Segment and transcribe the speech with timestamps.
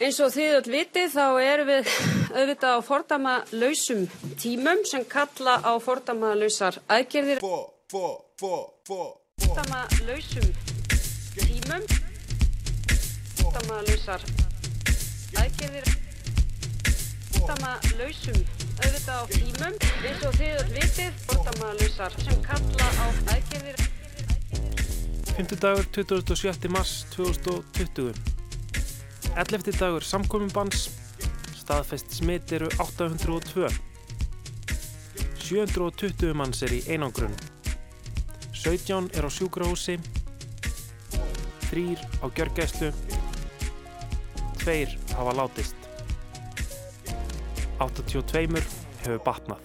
[0.00, 1.88] Eins og þið öll vitið þá erum við
[2.32, 4.06] auðvitað á fordama lausum
[4.40, 7.42] tímum sem kalla á fordama lausar aðgerðir.
[8.40, 10.48] Fordama lausum
[11.36, 11.84] tímum,
[13.42, 14.24] fordama lausar
[15.36, 15.92] aðgerðir,
[17.36, 18.40] fordama lausum
[18.80, 19.80] auðvitað á tímum.
[20.00, 23.06] Eins og þið öll vitið fordama lausar sem kalla á
[23.36, 23.88] aðgerðir.
[25.36, 25.56] 5.
[25.60, 26.72] dagur 27.
[26.72, 28.39] mars 2020
[29.36, 29.78] 11.
[29.78, 30.88] dagur samkominnbans,
[31.54, 33.68] staðfest smitt eru 802.
[35.38, 37.34] 720 manns er í einangrun.
[38.52, 39.96] 17 er á sjúkrahúsi,
[41.70, 42.90] 3 á gjörgæslu,
[44.64, 45.78] 2 hafa látist.
[47.78, 48.66] 82
[49.04, 49.62] hefur batnað.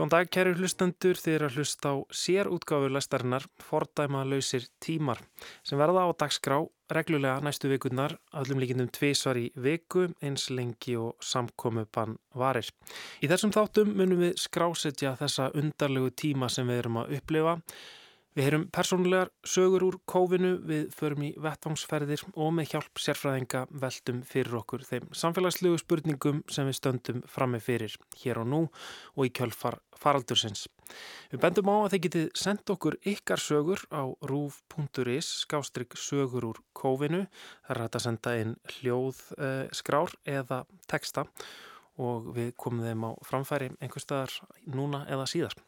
[0.00, 5.20] Góðan dag, kæru hlustendur, þið er að hlusta á sérútgáfu læstarinnar Fordæma lausir tímar
[5.60, 6.56] sem verða á dagskrá
[6.88, 12.72] reglulega næstu vikurnar allum líkindum tvísvar í viku eins lengi og samkomu bann varir.
[13.20, 17.58] Í þessum þáttum munum við skrásetja þessa undarlegu tíma sem við erum að upplifa
[18.30, 24.20] Við heyrum persónulegar sögur úr kófinu, við förum í vettvangsferðir og með hjálp sérfræðinga veldum
[24.22, 28.60] fyrir okkur þeim samfélagslegu spurningum sem við stöndum frammi fyrir hér og nú
[29.16, 30.68] og í kjölfar faraldursins.
[31.32, 36.62] Við bendum á að þeir getið sendt okkur ykkar sögur á rúf.is skástrygg sögur úr
[36.70, 37.24] kófinu.
[37.66, 41.26] Það er hægt að senda inn hljóðskrár eh, eða texta
[41.98, 44.38] og við komum þeim á framfæri einhver staðar
[44.70, 45.58] núna eða síðar.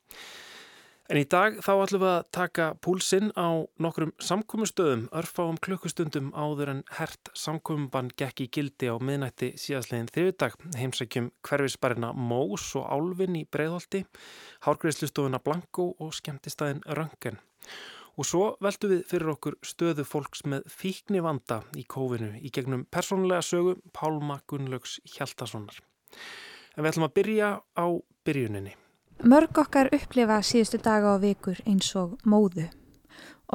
[1.12, 6.70] En í dag þá ætlum við að taka púlsinn á nokkrum samkómmustöðum, örfáum klukkustundum áður
[6.72, 10.56] en hert samkómmubann gekk í gildi á miðnætti síðastlegin þriðudag.
[10.80, 14.06] Heimsækjum hverfisbarina Mós og Álvin í Breiðholti,
[14.64, 17.36] hárgreðslustofuna Blanko og skemmtistæðin Röngen.
[18.16, 22.87] Og svo veldu við fyrir okkur stöðu fólks með fíkni vanda í kófinu í gegnum
[22.88, 25.76] persónulega sögu Pálma Gunnlaugs Hjaltasonar.
[26.72, 27.87] En við ætlum að byrja á
[28.25, 28.78] byrjuninni.
[29.22, 32.65] Mörg okkar upplifa síðustu daga og vikur eins og móðu.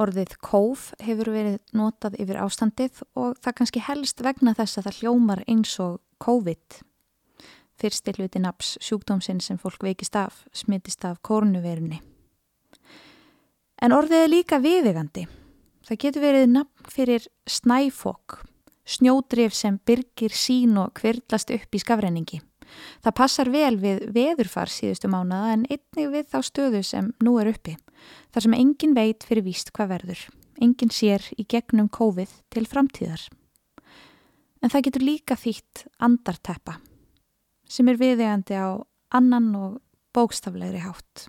[0.00, 5.02] Orðið kóf hefur verið notað yfir ástandið og það kannski helst vegna þess að það
[5.02, 6.78] hljómar eins og COVID.
[7.76, 12.00] Fyrsti hluti naps sjúkdómsinn sem fólk veikist af, smittist af kórnuverunni.
[13.84, 15.28] En orðið er líka viðvegandi.
[15.84, 18.40] Það getur verið nafn fyrir snæfokk,
[18.88, 22.40] snjódrif sem byrgir sín og kvirlast upp í skafræningi.
[23.04, 27.52] Það passar vel við veðurfar síðustu mánaða en einnig við þá stöðu sem nú er
[27.52, 27.76] uppi.
[28.34, 30.26] Þar sem engin veit fyrir víst hvað verður.
[30.58, 33.28] Engin sér í gegnum COVID til framtíðar.
[34.62, 36.80] En það getur líka þýtt andarteppa
[37.68, 38.80] sem er viðegandi á
[39.14, 39.74] annan og
[40.16, 41.28] bókstaflegri hátt.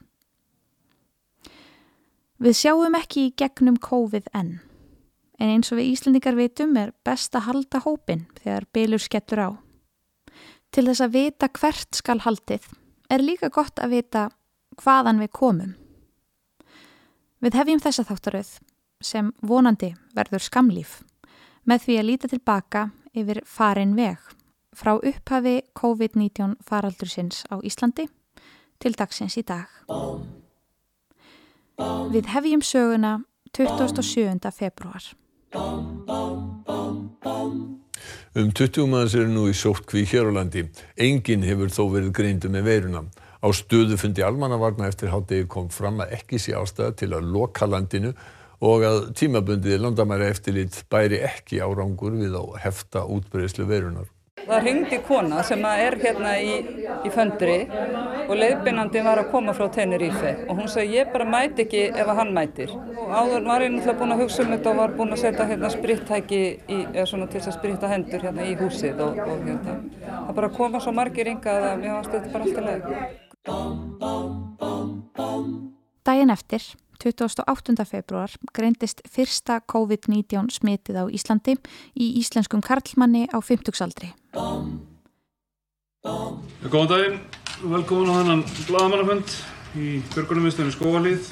[2.39, 4.59] Við sjáum ekki í gegnum COVID enn.
[5.39, 9.49] En eins og við Íslendingar veitum er best að halda hópin þegar bylur skettur á.
[10.69, 12.67] Til þess að vita hvert skal haldið
[13.09, 14.25] er líka gott að vita
[14.79, 15.71] hvaðan við komum.
[17.39, 18.51] Við hefjum þessa þáttaröð
[19.01, 20.99] sem vonandi verður skamlýf
[21.69, 24.19] með því að líta tilbaka yfir farin veg
[24.75, 28.05] frá upphafi COVID-19 faraldursins á Íslandi
[28.79, 29.67] til dagsins í dag.
[32.13, 33.17] Við hefjum söguna
[33.55, 34.51] 27.
[34.51, 35.03] februar.
[38.37, 40.65] Um 20 manns eru nú í sóttkví hér á landi.
[40.97, 43.05] Engin hefur þó verið greindu með veiruna.
[43.39, 48.13] Á stöðufundi almannavarna eftir hátegi kom fram að ekki sé ástæða til að loka landinu
[48.59, 54.09] og að tímabundið landamæra eftirlit bæri ekki árangur við á hefta útbreyðslu veirunar.
[54.49, 56.55] Það ringdi kona sem er hérna í,
[57.05, 57.57] í föndri
[58.25, 62.07] og leiðbynandi var að koma frá Tenerife og hún sagði ég bara mæti ekki ef
[62.19, 62.73] hann mætir.
[62.73, 65.49] Og áður var ég náttúrulega búin að hugsa um þetta og var búin að setja
[65.51, 66.41] hérna sprittæki
[66.79, 69.73] eða svona til þess að spritta hendur hérna í húsið og, og hérna.
[70.09, 72.83] Það bara koma svo margir ringað að mér varst þetta bara alltaf leið.
[76.09, 76.63] Dæin eftir
[76.99, 77.85] 28.
[77.87, 81.55] februar greindist fyrsta COVID-19 smitið á Íslandi
[81.95, 84.11] í íslenskum karlmanni á 50-saldri.
[86.03, 87.21] Góðan daginn,
[87.63, 89.31] velkomin á þennan bladamannafönd
[89.79, 91.31] í Björgunumistunni Skóvalíð.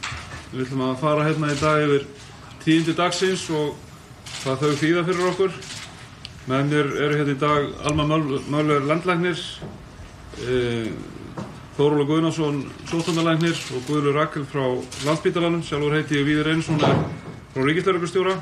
[0.54, 2.08] Við ætlum að fara hérna í dag yfir
[2.64, 3.76] tíundi dagsins og
[4.40, 5.60] hvað þau þýða fyrir okkur.
[6.48, 9.44] Með mér eru hérna í dag Alma Möller landlæknir,
[10.48, 10.56] e
[11.78, 14.64] Þóróla Guðnarsson, sóttandalæknir og Guðlu Rakel frá
[15.06, 15.60] Landspítalanum.
[15.62, 18.34] Sjálfur heiti ég Víður Einarsson frá Ríkislauglustjóra.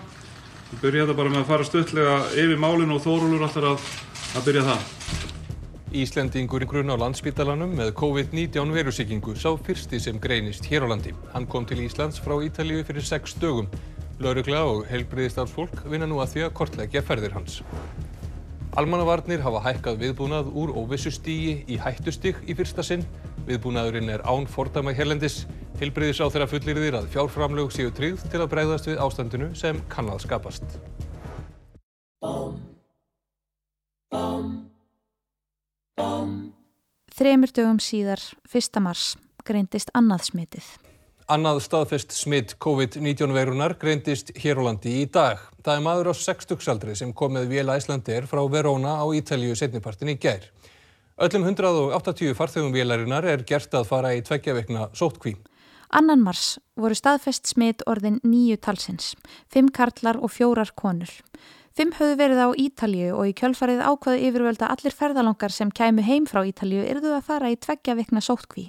[0.70, 3.90] Við byrjum þetta bara með að fara stöðlega yfir málinu og Þórólur alltaf að,
[4.40, 4.88] að byrja það.
[6.00, 11.12] Íslendingurinn á landsbítalanum með COVID-19 verusíkingu sá fyrsti sem greinist hér á landi.
[11.36, 13.68] Hann kom til Íslands frá Ítalíu fyrir sex dögum.
[14.24, 17.60] Laurugla og heilbriðistafsfólk vinna nú að því að kortleggja ferðir hans.
[18.80, 23.04] Almannavarnir hafa hækkað viðbúnað úr óvissu stígi í hættustig í fyrsta sinn.
[23.46, 25.44] Viðbúnaðurinn er án fordæma hérlendis.
[25.78, 30.78] Fullir þýr að fjárframlög séu tryggð til að bregðast við ástandinu sem kann að skapast.
[37.16, 38.20] Þremur dögum síðar,
[38.52, 38.82] 1.
[38.84, 39.14] mars,
[39.48, 40.66] greindist annað smitið.
[41.32, 45.40] Annað staðfest smitt COVID-19 veirunar greindist hér á landi í dag.
[45.66, 50.12] Það er maður á 60-saldri sem kom með vél Æslandir frá Verona á Ítalju setnipartin
[50.14, 50.46] í gær.
[51.16, 55.38] Öllum 180 farþegum vélarinnar er gert að fara í tveggjaveikna sótkví.
[55.96, 59.14] Annan mars voru staðfest smitt orðin nýju talsins,
[59.48, 61.14] fimm karlar og fjórar konur.
[61.72, 66.28] Fimm höfðu verið á Ítalju og í kjölfarið ákvaðu yfirvölda allir ferðalangar sem kæmu heim
[66.28, 68.68] frá Ítalju yrðu að fara í tveggja vikna sótkví.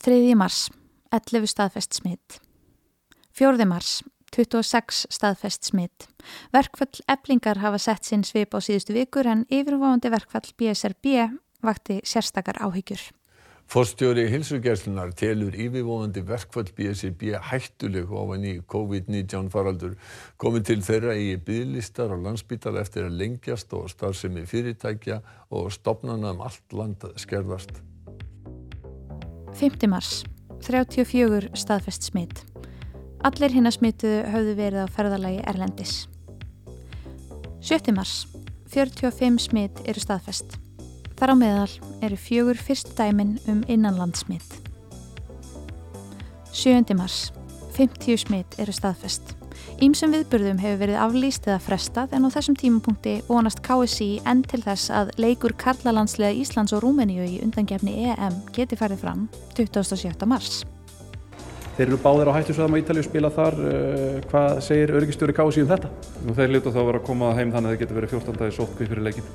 [0.00, 0.32] 3.
[0.40, 0.70] mars,
[1.12, 2.40] 11 staðfest smitt.
[3.36, 3.68] 4.
[3.68, 4.00] mars,
[4.36, 6.08] 26 staðfest smitt.
[6.52, 11.30] Verkfall eblingar hafa sett sinn svip á síðustu vikur en yfirváandi verkfall BSRB
[11.64, 13.00] vakti sérstakar áhyggjur.
[13.66, 19.96] Forstjóri hilsugjærslunar telur yfirvóðandi verkfall BSIB hættuleg ofan í COVID-19 faraldur.
[20.38, 25.18] Komið til þeirra í bygglistar á landsbítala eftir að lengjast og starfsemi fyrirtækja
[25.50, 27.82] og stopnana um allt land skerðast.
[29.58, 29.82] 5.
[29.90, 30.22] mars.
[30.62, 32.44] 34 staðfest smitt.
[33.24, 35.94] Allir hinn að smituðu höfðu verið á ferðalagi Erlendis.
[37.64, 37.94] 7.
[37.96, 38.26] mars.
[38.68, 40.58] 45 smitt eru staðfest.
[41.16, 41.72] Þar á meðal
[42.04, 44.60] eru fjögur fyrst dæmin um innanlandsmitt.
[46.52, 46.92] 7.
[46.98, 47.32] mars.
[47.76, 49.34] 50 smitt eru staðfest.
[49.80, 54.62] Ímsum viðburðum hefur verið aflýst eða frestað en á þessum tímapunkti vonast KSI enn til
[54.64, 60.16] þess að leikur Karlalandslega Íslands og Rúmeníu í undangefni EM geti farið fram 27.
[60.28, 60.64] mars.
[61.76, 63.58] Þeir eru báðir á hættusvæðum á Ítalíu spila þar.
[63.60, 65.90] Uh, hvað segir örygistjóri KSI um þetta?
[66.24, 68.38] Nú þeir lítu þá að vera að koma heim þannig að það getur verið 14
[68.40, 69.28] dagi sótkví fyrir leikin.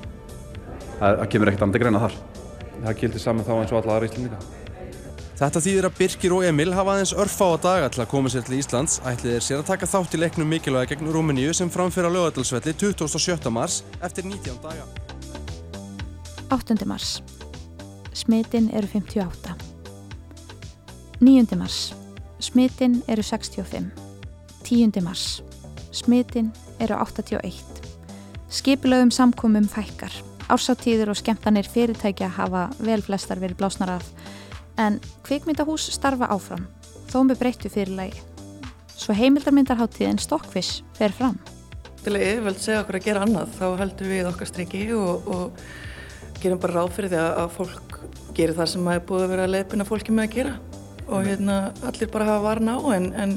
[0.98, 2.18] Það, kemur ekkert andri greina þar.
[2.82, 4.42] Það gildir saman þá eins og alla aðra íslendinga.
[5.42, 8.44] Þetta þýðir að Birkir og Emil hafa aðeins örfá á daga til að koma sér
[8.46, 12.10] til Íslands ætlið er sér að taka þátt í leiknum mikilvæga gegn Rúmeníu sem framfyrir
[12.10, 13.50] á lögadalsvelli 27.
[13.50, 14.86] mars eftir 19 daga.
[16.52, 16.78] 8.
[16.86, 17.16] mars.
[18.14, 19.56] Smitin eru 58.
[21.18, 21.58] 9.
[21.58, 22.01] mars.
[22.42, 23.84] Smitin eru 65.
[24.64, 25.02] 10.
[25.02, 25.42] mars.
[25.92, 26.48] Smitin
[26.80, 27.54] eru 81.
[28.50, 30.10] Skipilögum samkomum fækkar.
[30.50, 34.10] Ársáttíður og skemmtanir fyrirtækja hafa vel flestar verið blásnar af
[34.82, 36.66] en kvikmyndahús starfa áfram,
[37.12, 38.18] þó með breyttu fyrirlægi.
[38.90, 41.38] Svo heimildarmyndarháttíðin Stokkviss fer fram.
[42.02, 46.42] Til að yfirvöld segja okkur að gera annað, þá heldum við okkar striki og, og
[46.42, 47.98] gerum bara ráð fyrir því að fólk
[48.34, 50.60] gerir það sem er búið að vera að leipina fólki með að gera.
[51.08, 53.34] Og hérna allir bara hafa varna á en, en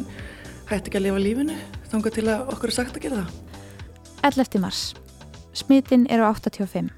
[0.69, 1.57] hætti ekki að lifa lífinu,
[1.91, 3.33] þangar til að okkur er sagt að gera það.
[4.25, 4.61] 11.
[4.61, 4.83] mars.
[5.53, 6.89] Smitin eru 85.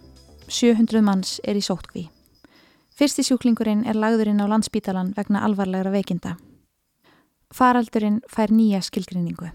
[0.48, 2.08] 700 manns er í sótkví.
[2.98, 6.38] Fyrsti sjúklingurinn er lagðurinn á landsbítalan vegna alvarlegra veikinda.
[7.54, 9.52] Faraldurinn fær nýja skilgrinningu.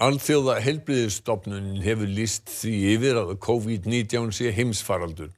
[0.00, 5.30] Alþjóða helbriðistofnunin hefur líst því yfir að COVID-19 sé heimsfaraldur.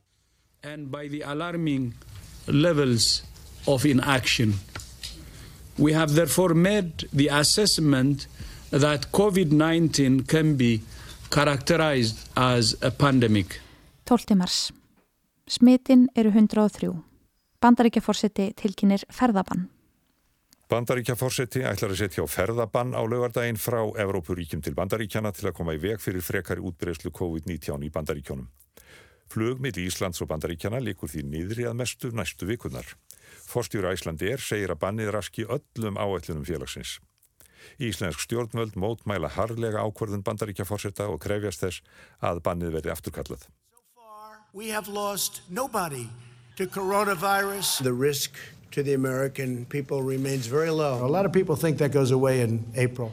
[0.62, 1.92] And by the alarming
[2.46, 3.22] levels
[3.66, 4.54] of inaction.
[5.78, 8.26] We have therefore made the assessment
[8.70, 10.82] that COVID-19 can be
[11.30, 13.60] characterized as a pandemic.
[14.04, 14.36] 12.
[14.36, 14.72] mars.
[15.46, 16.92] Smitin eru 103.
[17.62, 19.68] Bandaríkjaforseti tilkynir ferðabann.
[20.72, 25.76] Bandaríkjaforseti ætlar að setja á ferðabann á laugardaginn frá Evrópuríkjum til Bandaríkjana til að koma
[25.76, 28.48] í veg fyrir frekari útbreyslu COVID-19 í Bandaríkjónum.
[29.32, 32.88] Flug millir Íslands og Bandaríkjana likur því niðri að mestu næstu vikunar.
[33.52, 36.96] Forstjóra Íslandi er segir að bannið raski öllum áætlunum félagsins.
[37.78, 41.82] Íslensk stjórnvöld mótmæla harlega ákvörðun Bandaríkjaforseta og krefjast þess
[42.24, 43.46] að bannið verði afturkallað.
[44.54, 46.08] We have lost nobody
[46.56, 47.78] to coronavirus.
[47.82, 48.36] The risk
[48.72, 51.04] to the American people remains very low.
[51.04, 53.12] A lot of people think that goes away in April.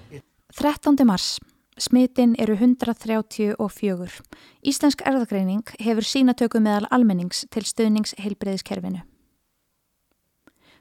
[0.55, 0.95] 13.
[1.05, 1.39] mars.
[1.79, 4.19] Smitin eru 134.
[4.67, 9.05] Íslensk erðagreining hefur sínatöku meðal almennings til stuðnings heilbreyðiskerfinu.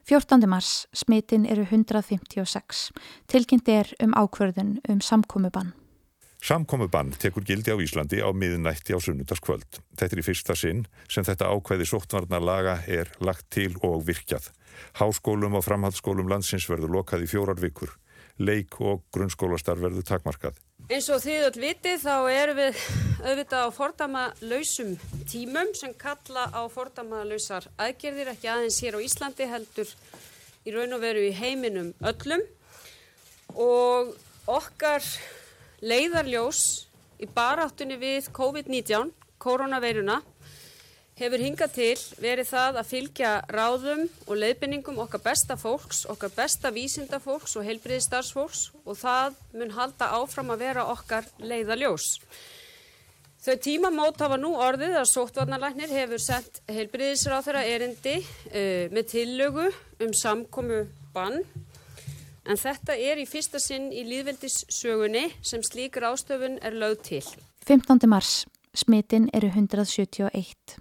[0.08, 0.46] 14.
[0.48, 0.86] mars.
[0.92, 2.86] Smitin eru 156.
[3.28, 5.74] Tilkynnt er um ákverðun um samkomiðbann.
[6.48, 9.82] Samkomiðbann tekur gildi á Íslandi á miðnætti á sunnundaskvöld.
[10.00, 14.48] Þetta er í fyrsta sinn sem þetta ákveði sóttvarnarlaga er lagt til og virkjað.
[14.96, 17.92] Háskólum og framhaldsskólum landsins verður lokað í fjórar vikur.
[18.38, 20.58] Leik og grunnskólastar verður takmarkað.
[20.88, 22.82] Eins og þið öll vitið þá erum við
[23.18, 24.94] auðvitað á fordama lausum
[25.28, 29.90] tímum sem kalla á fordama lausar aðgerðir ekki aðeins hér á Íslandi heldur
[30.64, 32.46] í raun og veru í heiminum öllum
[33.58, 34.14] og
[34.48, 35.04] okkar
[35.82, 36.62] leiðarljós
[37.18, 39.10] í baráttunni við COVID-19,
[39.42, 40.22] koronaveiruna
[41.18, 46.70] hefur hingað til verið það að fylgja ráðum og leiðbenningum okkar besta fólks, okkar besta
[46.74, 52.06] vísindafólks og heilbriðistarfsfólks og það mun halda áfram að vera okkar leiðaljós.
[53.42, 59.68] Þau tímamót hafa nú orðið að sóttvarnalæknir hefur sett heilbriðisráð þeirra erindi uh, með tillögu
[60.04, 60.84] um samkomu
[61.14, 61.40] bann
[62.48, 67.24] en þetta er í fyrsta sinn í líðveldissögunni sem slíkur ástöfun er lögð til.
[67.68, 68.06] 15.
[68.08, 68.46] mars.
[68.78, 70.78] Smitin eru 171.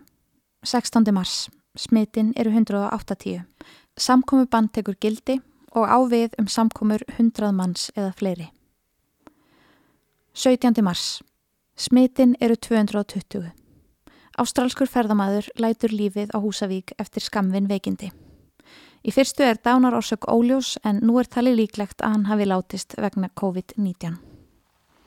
[0.67, 1.13] 16.
[1.13, 1.49] mars.
[1.77, 3.41] Smitin eru 180.
[3.97, 5.37] Samkomi band tekur gildi
[5.71, 8.49] og ávið um samkomur 100 manns eða fleiri.
[10.33, 10.83] 17.
[10.83, 11.23] mars.
[11.79, 13.47] Smitin eru 220.
[14.37, 18.11] Ástrálskur ferðamaður lætur lífið á Húsavík eftir skamvin veikindi.
[19.07, 22.99] Í fyrstu er dánar orsök óljós en nú er talið líklegt að hann hafi látist
[22.99, 24.19] vegna COVID-19.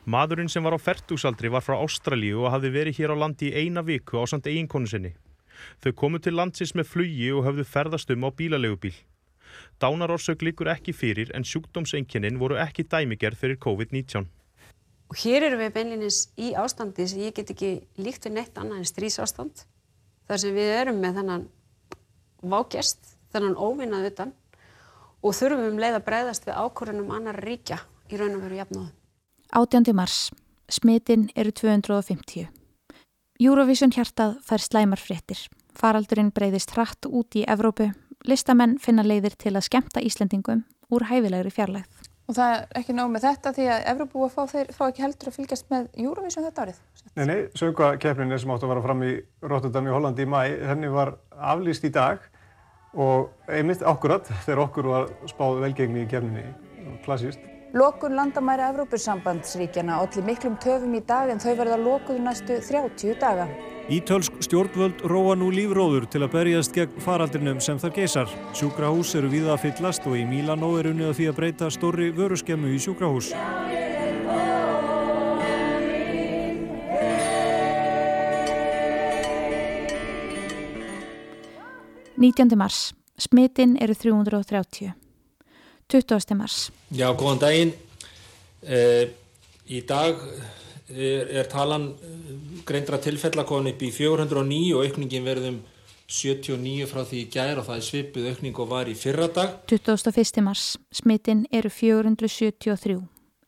[0.09, 3.67] Madurinn sem var á færtúsaldri var frá Ástralíu og hafði verið hér á landi í
[3.67, 5.13] eina viku á samt eiginkonu sinni.
[5.85, 8.95] Þau komu til landsins með flugi og höfðu ferðast um á bílalegubíl.
[9.81, 14.29] Dánarorsök líkur ekki fyrir en sjúkdómsenginin voru ekki dæmigerð fyrir COVID-19.
[15.11, 18.83] Og hér eru við beinlinis í ástandi sem ég get ekki líkt við neitt annað
[18.83, 19.65] en strísástand.
[20.31, 21.49] Þar sem við erum með þennan
[22.47, 24.37] vágjast, þennan óvinnað utan
[25.21, 28.93] og þurfum um leið að breyðast við ákvörðunum annar ríkja í raun og veru jafnáðu.
[29.51, 29.93] 18.
[29.97, 30.31] mars.
[30.71, 32.60] Smitin eru 250.
[33.41, 35.47] Eurovision hjartað fær slæmar fréttir.
[35.73, 37.87] Faraldurinn breyðist hratt út í Evrópu.
[38.29, 42.03] Listamenn finna leiðir til að skemta Íslandingum úr hæfilegri fjarlægð.
[42.29, 45.39] Og það er ekki nóg með þetta því að Evrópu fá, fá ekki heldur að
[45.39, 46.83] fylgjast með Eurovision þetta árið?
[47.15, 50.93] Nei, nei, söngvakeppnin sem átt að vera fram í Rotterdam í Hollandi í mæ, henni
[50.93, 52.21] var aflýst í dag
[52.93, 56.45] og einmitt akkurat þegar okkur var spáð velgengni í keppninni,
[57.09, 57.50] klassíst.
[57.75, 63.47] Lokun landamæra Evrópussambandsríkjana allir miklum töfum í dag en þau verða lokuð næstu 30 daga.
[63.91, 68.35] Ítölsk stjórnvöld róa nú lífróður til að berjast gegn faraldrinum sem þar geysar.
[68.59, 72.11] Sjúkrahús eru víða að fyllast og í Mílanó er unnið að því að breyta stóri
[72.15, 73.31] vöruskemmu í sjúkrahús.
[82.21, 82.89] Nítjandi mars.
[83.19, 85.00] Smitin eru 330.
[85.91, 86.37] 20.
[86.39, 86.71] mars.
[86.95, 87.75] Já, góðan daginn.
[88.61, 89.11] Uh,
[89.71, 90.19] í dag
[90.91, 91.91] er, er talan
[92.69, 95.61] greindra tilfellakon upp í 409 og aukningin verðum
[96.11, 99.55] 79 frá því í gær og það er svipuð aukning og var í fyrra dag.
[99.71, 100.43] 21.
[100.43, 100.75] mars.
[100.95, 102.99] Smitin eru 473.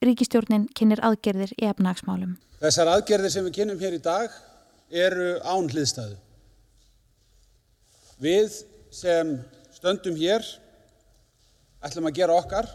[0.03, 2.37] Ríkistjórnin kynir aðgerðir í efnagsmálum.
[2.63, 4.35] Þessar aðgerðir sem við kynum hér í dag
[4.93, 6.19] eru án hliðstæðu.
[8.23, 8.61] Við
[8.95, 9.35] sem
[9.75, 10.47] stöndum hér
[11.83, 12.69] ætlum að gera okkar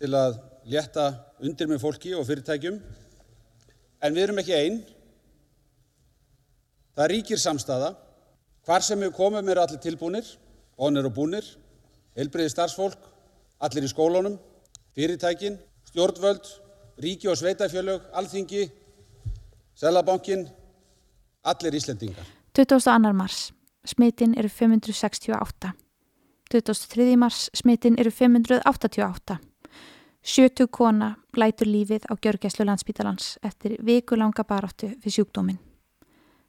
[0.00, 1.06] til að létta
[1.42, 2.78] undir með fólki og fyrirtækjum
[4.02, 4.80] en við erum ekki einn.
[6.96, 7.92] Það ríkir samstaða.
[8.66, 10.26] Hvar sem við komum eru allir tilbúinir,
[10.78, 11.46] vonir og búnir,
[12.14, 12.98] heilbriði starfsfólk,
[13.62, 14.36] allir í skólunum,
[14.94, 15.56] fyrirtækin,
[15.90, 16.46] stjórnvöld,
[17.02, 18.68] ríki og sveitafjölög, alþingi,
[19.74, 20.46] selabankin,
[21.42, 22.26] allir Íslendingar.
[22.54, 23.12] 22.
[23.16, 23.50] mars.
[23.84, 25.72] Smitin eru 568.
[26.52, 27.16] 23.
[27.16, 29.36] mars smitin eru 588.
[30.22, 35.58] 70 kona lætur lífið á Gjörgæslu landsbítalans eftir vikulanga baráttu fyrir sjúkdóminn.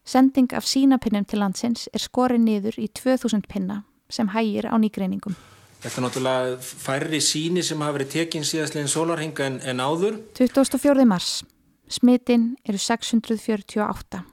[0.06, 5.36] Sending af sínapinnum til landsins er skorið niður í 2000 pinna sem hægir á nýgreiningum.
[5.80, 10.20] Þetta er náttúrulega færri síni sem hafa verið tekinn síðastlegin sólarhinga en, en áður.
[10.36, 11.08] 24.
[11.08, 11.44] mars.
[11.88, 14.24] Smitin eru 648.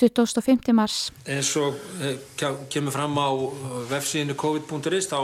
[0.00, 0.72] 25.
[0.72, 1.10] mars.
[1.28, 2.16] Eins og eh,
[2.72, 3.28] kemur fram á
[3.90, 5.20] vefsíðinu covid.is þá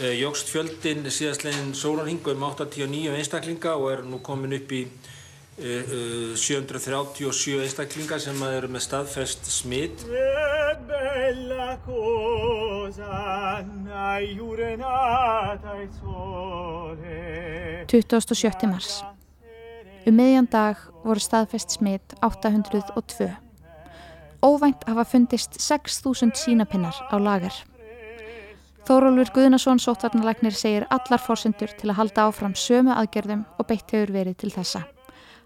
[0.00, 4.84] eh, jógst fjöldin síðastlegin sólarhingu um 89 einstaklinga og er nú komin upp í
[5.58, 10.04] eh, 737 einstaklinga sem eru með staðfest smitt.
[15.82, 18.68] il sole 27.
[18.68, 19.02] mars.
[20.04, 23.43] Um meðjan dag voru staðfest smitt 802.
[24.44, 27.54] Óvænt hafa fundist 6.000 sínapinnar á lagar.
[28.84, 34.12] Þórólfur Guðnason sóttvarnalagnir segir allar fórsendur til að halda áfram sömu aðgerðum og beitt hefur
[34.12, 34.82] verið til þessa.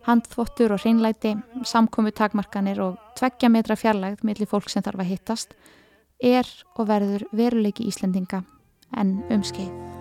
[0.08, 5.54] Handþvottur og hreinlæti, samkomi takmarkanir og tveggja metra fjarlægð millir fólk sem þarf að hittast
[6.18, 8.42] er og verður veruleiki Íslendinga
[8.98, 9.97] en umskeið.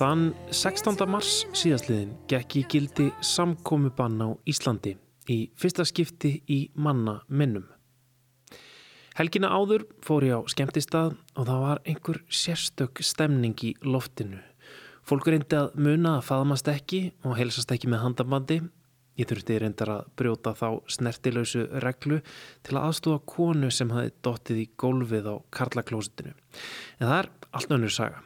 [0.00, 0.96] Þann 16.
[1.12, 4.94] mars síðastliðin gekk í gildi samkomubann á Íslandi
[5.28, 7.66] í fyrsta skipti í manna minnum.
[9.18, 14.40] Helgina áður fór ég á skemmtistað og það var einhver sérstök stemning í loftinu.
[15.04, 18.58] Fólk reyndi að muna að faðmast ekki og helsast ekki með handabandi.
[19.20, 22.22] Ég þurfti reyndar að brjóta þá snertilausu reglu
[22.64, 26.32] til að aðstofa konu sem hafi dottið í gólfið á karlaklósitinu.
[26.96, 28.24] En það er allt önnur saga.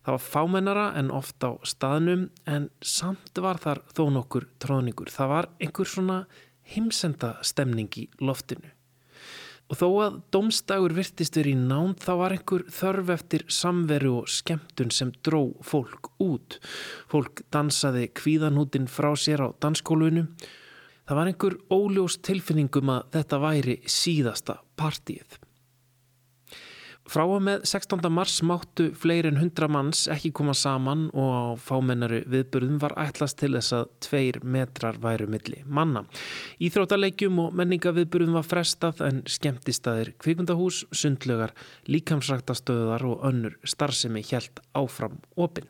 [0.00, 5.12] Það var fámennara en oft á staðnum en samt var þar þó nokkur tróðningur.
[5.12, 6.20] Það var einhver svona
[6.72, 8.72] heimsenda stemning í loftinu.
[9.70, 14.32] Og þó að domstagur virtist verið í nánd þá var einhver þörf eftir samveru og
[14.32, 16.58] skemmtun sem dró fólk út.
[17.12, 20.26] Fólk dansaði kvíðanútin frá sér á danskólunu.
[21.06, 25.39] Það var einhver óljós tilfinningum að þetta væri síðasta partíið.
[27.10, 28.04] Frá og með 16.
[28.14, 33.40] mars máttu fleiri en 100 manns ekki koma saman og á fámennari viðburðum var ætlast
[33.40, 36.04] til þess að tveir metrar væru milli manna.
[36.62, 41.50] Íþróttaleikjum og menningaviðburðum var frestað en skemmtistæðir kvikmyndahús, sundlögar,
[41.90, 45.66] líkamsræktastöðar og önnur starfsemi hjælt áfram opinn.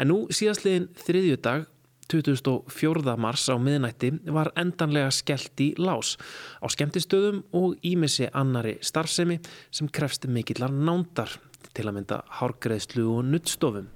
[0.00, 1.68] En nú síðastliðin þriðju dag
[2.12, 3.16] 24.
[3.18, 6.14] mars á miðnætti var endanlega skellt í lás
[6.62, 11.34] á skemmtistöðum og ímissi annari starfsemi sem krefst mikillar nándar
[11.74, 13.90] til að mynda hárgreðslu og nuttstofum.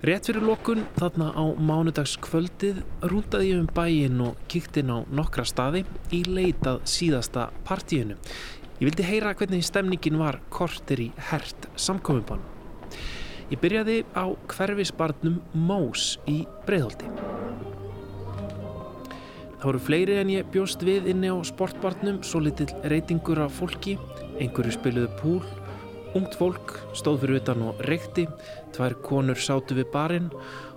[0.00, 2.78] Rétt fyrir lokun þarna á mánudagskvöldið
[3.10, 5.82] rúndaði ég um bæin og kíktinn á nokkra staði
[6.16, 8.16] í leitað síðasta partíinu.
[8.80, 12.59] Ég vildi heyra hvernig stemningin var kortir í hert samkominnbánu.
[13.50, 17.08] Ég byrjaði á hverfisbarnum Mós í Breitholti.
[19.58, 23.96] Það voru fleiri en ég bjóst við inni á sportbarnum, svo litill reytingur af fólki,
[24.38, 25.42] einhverju spiluðu púl,
[26.14, 28.28] ungt fólk stóð fyrir utan og reykti,
[28.76, 30.30] tvær konur sátu við barinn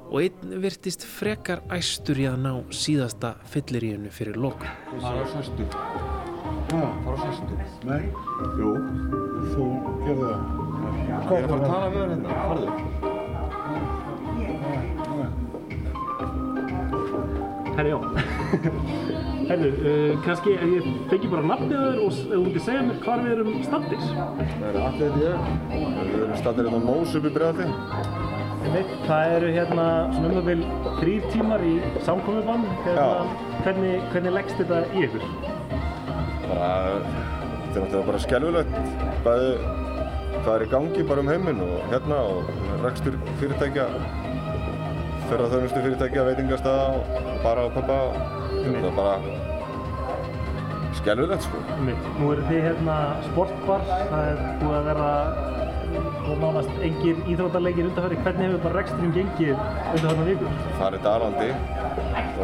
[0.10, 4.74] og einn virtist frekar æstur í að ná síðasta fylliríunu fyrir lokun.
[4.98, 5.70] Það var sæstu.
[6.74, 7.64] Það var sæstu.
[7.86, 8.04] Nei,
[8.58, 8.76] jú,
[9.54, 9.72] þú
[10.04, 10.63] gerði það.
[11.24, 12.68] Ég er að fara að tala við hann hérna, farðu.
[17.78, 18.00] Herri, já.
[19.44, 22.98] Herru, uh, kannski ef ég fengi bara nafnið þér og ef þú myndir segja mér
[23.06, 24.06] hvar við erum standis.
[24.12, 25.36] Það er allir þetta ég.
[25.72, 27.68] Við erum standir hérna á Mós upp í Breiðaldi.
[29.08, 30.64] Það eru hérna svona um það vil
[31.00, 31.76] þrýr tímar í
[32.08, 32.66] samkomiðbann.
[32.88, 33.08] Hérna,
[33.64, 35.24] hvernig, hvernig leggst þetta í ykkur?
[36.50, 39.82] Bara, þetta er náttúrulega bara skelvilegt.
[40.44, 42.48] Hvað er í gangi bara um heiminn og hérna og
[42.84, 43.86] rekstur fyrirtækja
[45.30, 47.04] ferðarþjónustu fyrirtækja, veitingarstaða og
[47.46, 47.98] bara á pappa
[48.58, 49.16] þetta er bara
[51.00, 51.62] skelvilegt sko.
[52.20, 52.98] Nú eru þið hérna
[53.30, 55.10] sportbar það er búið að vera
[55.94, 60.52] og nánast engir íþróttarleikir undanfæri hvernig hefur bara reksturinn gengið undanfærna vikur?
[60.82, 61.50] Það er dalandi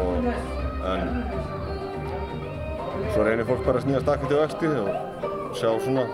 [0.00, 0.10] og
[0.94, 1.04] en
[3.12, 4.90] svo reynir fólk bara að snýja stakki til vexti og
[5.58, 6.04] sjá svona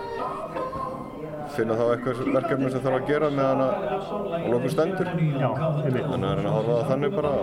[1.57, 5.09] finna þá eitthvað verkefni sem þarf að gera meðan að lóku stendur.
[5.41, 7.33] Já, þannig að það er að horfa það þannig bara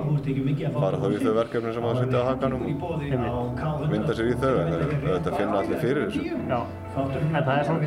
[0.79, 4.55] fara þá í þau verkefni sem að setja á hakanum og mynda sér í þau
[4.63, 4.73] en
[5.05, 6.23] þetta finna allir fyrir þessu.
[6.25, 6.61] Já,
[6.95, 7.83] en það er svona,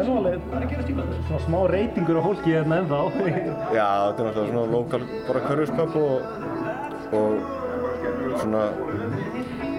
[0.00, 0.04] er
[1.28, 3.00] svona smá reytingur á fólki hérna ennþá.
[3.78, 6.28] Já, þetta er náttúrulega svona lokal bara körjurskap og,
[7.20, 7.58] og
[8.40, 8.66] svona,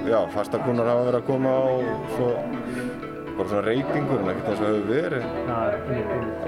[0.10, 2.32] já, fastakunnar hafa verið að koma og svo
[3.38, 5.60] bara svona reytingur en ekkert eins og hefur verið ja,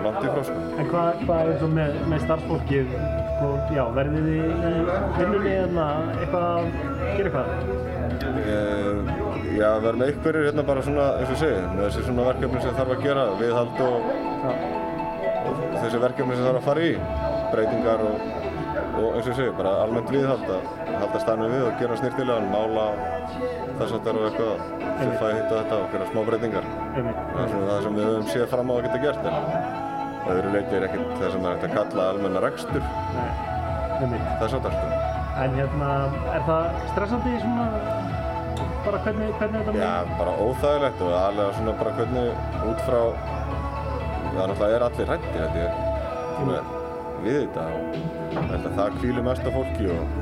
[0.06, 0.58] langt í frá sko.
[0.78, 2.94] En hvað hva er eins og með, með starfsfólkið,
[3.32, 4.46] sko, já, verðið þið
[5.18, 5.88] vinnunni eða
[6.20, 6.70] eitthvað að
[7.18, 7.48] gera eitthvað?
[8.44, 9.12] Uh,
[9.58, 12.96] já, verðum einhverjir hérna bara svona, eins og segi, með þessi svona verkefni sem þarf
[12.96, 14.10] að gera, viðhald og,
[15.44, 16.96] og þessi verkefni sem þarf að fara í,
[17.54, 18.28] breytingar og,
[18.74, 20.62] og eins og segi, bara almennt viðhald að
[21.02, 22.86] halda stannu við og gera snirtilegan, mála
[23.80, 24.54] þess að það eru eitthvað
[25.00, 26.66] sem fæði hitt og þetta og gera smá breytingar.
[26.94, 29.36] Það er svona það sem við höfum séð fram á að geta gert en
[30.34, 34.74] öðru leiti er ekkert það sem er hægt að kalla almenna rekstur þess að það
[34.78, 34.88] sko.
[35.44, 35.90] En hérna,
[36.38, 37.66] er það stressandi svona,
[38.86, 39.82] bara hvernig, hvernig þetta með?
[39.82, 42.28] Já, bara óþægilegt og aðlega svona bara hvernig
[42.70, 43.02] út frá,
[44.30, 46.82] það náttúrulega er allir hrætti þetta ég,
[47.24, 50.16] við þetta og held að það kvíli mest af fólki og,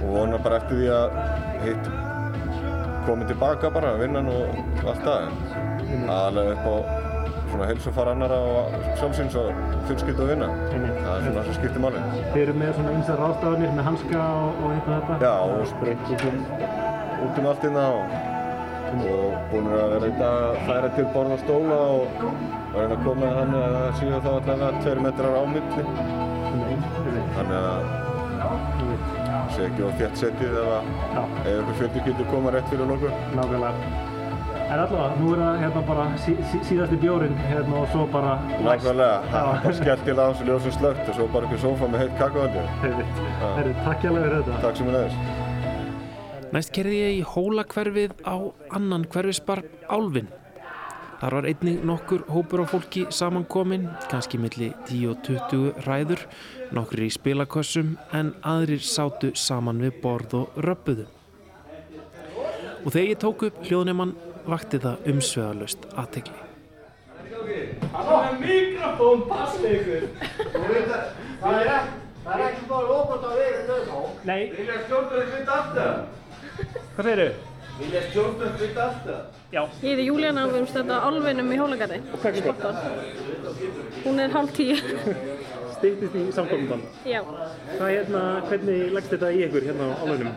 [0.00, 1.16] og vonar bara eftir því að
[1.64, 1.88] hitt
[3.04, 5.26] komið tilbaka bara, vinnan og allt það
[5.94, 6.76] en aðalega upp á
[7.54, 9.50] svona heilsufar annara og sjálfsins og
[9.88, 10.48] fjölskyld og vinna.
[10.72, 12.02] Það er svona sem skiptir máli.
[12.32, 15.18] Þeir eru með svona einsar ráðstafanir með hanska og, og eitthvað þetta?
[15.22, 18.32] Já, og spreytt út um, allt innan og
[18.94, 22.12] og búin að vera í dag að færa til borð og
[22.74, 25.84] og, reyna að koma þannig að það séu þá allavega tveir metrar á milli.
[27.34, 28.02] Þannig að
[28.44, 32.90] það sé ekki á þétt setið ef, að, ef einhver fjöldi getur koma rétt fyrir
[32.90, 33.14] lókur.
[33.38, 34.02] Nákvæmlega.
[34.64, 38.36] En allavega, nú er það hérna bara sí, sí, síðasti bjórin hérna og svo bara
[38.64, 41.90] Nákvæmlega, það var bara skellt til aðeins og ljósum slögt og svo bara einhver sófa
[41.92, 42.68] með heitt kakóhaldi.
[42.84, 44.62] Herri, takk hjá fyrir þetta.
[44.64, 45.42] Takk sem er neðis.
[46.54, 48.36] Næst kerði ég í hólakverfið á
[48.78, 50.30] annan hverfispar Álfin.
[51.24, 56.20] Þar var einnig nokkur hópur á fólki samankomin, kannski milli 10 og 20 ræður,
[56.76, 61.06] nokkur í spilakössum en aðrir sátu saman við borð og röppuðu.
[62.84, 64.12] Og þegar ég tók upp hljóðnemann
[64.44, 66.36] vakti það umsvegalust aðtegli.
[67.94, 70.06] Hann var með mikrofón, passið ykkur!
[71.40, 71.96] Það er ekki,
[72.28, 74.28] það er bara lópað á veginn þau þá.
[74.28, 74.38] Nei.
[74.60, 75.98] Vilja stjórnum flytta aftur?
[76.92, 77.53] Hvað segir þau?
[77.78, 79.16] Vilja stjórnum flytta aftur?
[79.50, 79.62] Já.
[79.82, 81.96] Ég heiti Júlíana og við erum stöðt á Álfinum í Hólagarði.
[82.14, 82.76] Og hvað er klukkan?
[84.04, 84.76] Hún er hálf tíu.
[85.74, 86.84] Stýttist í samkomindan.
[87.08, 87.18] Já.
[87.24, 90.36] Hvað hérna, hvernig leggst þetta í ykkur hérna á álunum?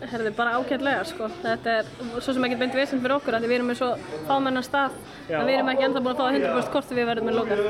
[0.00, 1.28] Herði bara ágætlega sko.
[1.42, 3.90] Þetta er svo sem ekkert beint vesend fyrir okkur að við erum með svo
[4.30, 4.96] fámennan stað
[5.28, 5.36] Já.
[5.42, 7.62] að við erum ekki ennþá búin að fá 100% hvort við verðum með lokar.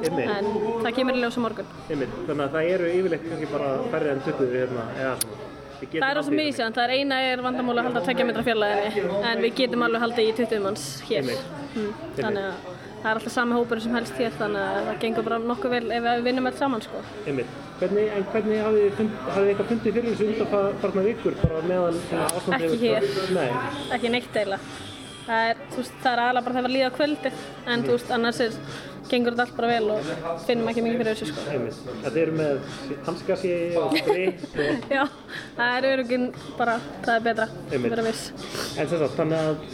[0.00, 0.32] Einmitt.
[0.38, 0.50] En
[0.80, 1.70] það kemur í ljósa morgun.
[1.90, 2.18] Einmitt.
[2.24, 5.49] Þannig að það eru yfirleitt kannski bara færri en 20 hérna, eða svona.
[5.80, 9.24] Það er rosa haldið- mísjönd, það er eina er vandamáli að halda 2 metra fjarlæðinni
[9.30, 11.30] en við getum alveg haldið í 20 manns hér.
[11.74, 11.90] Mm.
[12.18, 12.54] Þannig að
[13.00, 15.90] það er alltaf sami hópur sem helst hér þannig að það gengur bara nokkuð vel
[15.96, 17.02] ef við vinnum alls saman sko.
[17.80, 22.74] Hvernig, en hvernig hafið þið eitthvað fundið fyrir þessu undanfarnar vikur bara meðan svona ástandið
[22.74, 23.06] Ekki hér.
[23.32, 23.48] Nei.
[23.96, 24.60] Ekki neitt eiginlega.
[25.30, 25.56] Það er,
[26.10, 27.40] er aðalega bara þegar að líða á kvöldið
[27.72, 28.58] en þú veist, annars er,
[29.10, 30.10] gengur þetta allt bara vel og
[30.46, 31.44] finnum ekki mikið fyrir þessu sko.
[31.54, 31.80] Einmitt.
[32.04, 32.60] Þetta eru með
[33.08, 34.86] hanskasi og sprit og...
[34.94, 35.02] Já,
[35.58, 36.26] það er öruginn
[36.58, 37.90] bara, það er betra, Einmitt.
[37.94, 38.22] vera viss.
[38.80, 39.64] En sem sagt, þannig að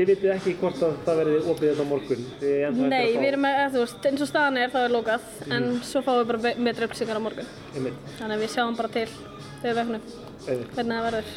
[0.00, 2.24] þið vitið ekki hvort að það verði opið þetta á morgun?
[2.40, 4.94] Nei, að fá- við erum með, eða, þú veist, eins og staðan er það er
[4.96, 5.82] lokað en Mhm.
[5.90, 7.50] svo fáum við bara betri upplýsingar á morgun.
[7.74, 8.00] Einmitt.
[8.18, 9.08] Þannig að við sjáum bara til
[9.62, 10.16] þegar Einmitt.
[10.74, 11.30] hvernig það verður.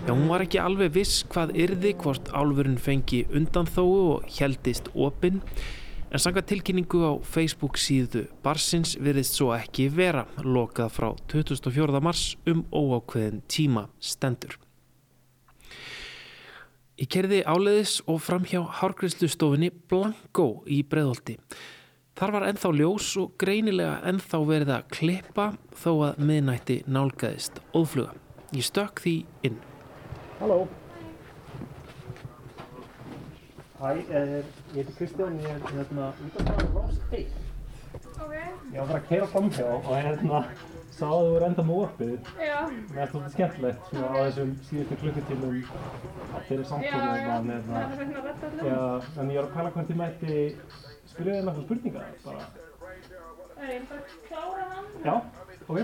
[0.00, 5.42] Já, hún var ekki alveg viss hvað yrði hvort álfurinn fengi undanþóu og heldist opinn
[6.10, 12.02] en sanga tilkynningu á Facebook síðu Barsins virðist svo ekki vera lokað frá 24.
[12.02, 14.58] mars um óákveðin tíma stendur.
[17.00, 21.38] Ég kerði áleiðis og fram hjá hárgreðslustofinni Blanko í Breðholti.
[22.18, 25.46] Þar var ennþá ljós og greinilega ennþá verið að klippa
[25.80, 28.12] þó að miðnætti nálgæðist óðfluga.
[28.52, 29.16] Ég stökk því
[29.48, 29.56] inn.
[30.42, 30.66] Halló.
[33.80, 37.26] Hæ, eh, ég heiti Kristján, ég er hérna út af það Rás 1.
[38.24, 38.34] Ok.
[38.72, 40.40] Ég var bara að keira framhjá og hérna
[40.96, 42.28] sá að þú voru enda með opið.
[42.44, 42.58] Já.
[42.90, 45.56] Það er svolítið skemmtilegt svona á þessum síðustu klukkutímum
[46.48, 47.30] fyrir samtímum Já, já.
[47.38, 47.56] að hérna.
[47.70, 48.66] Það er svona að redda öllum.
[48.68, 50.34] Já, en ég var að pæla hvort ég mætti
[51.14, 52.44] spyrja þér náttúrulega spurningar bara.
[53.60, 54.86] Er ég bara að klára hann?
[55.08, 55.14] Já,
[55.68, 55.78] ok.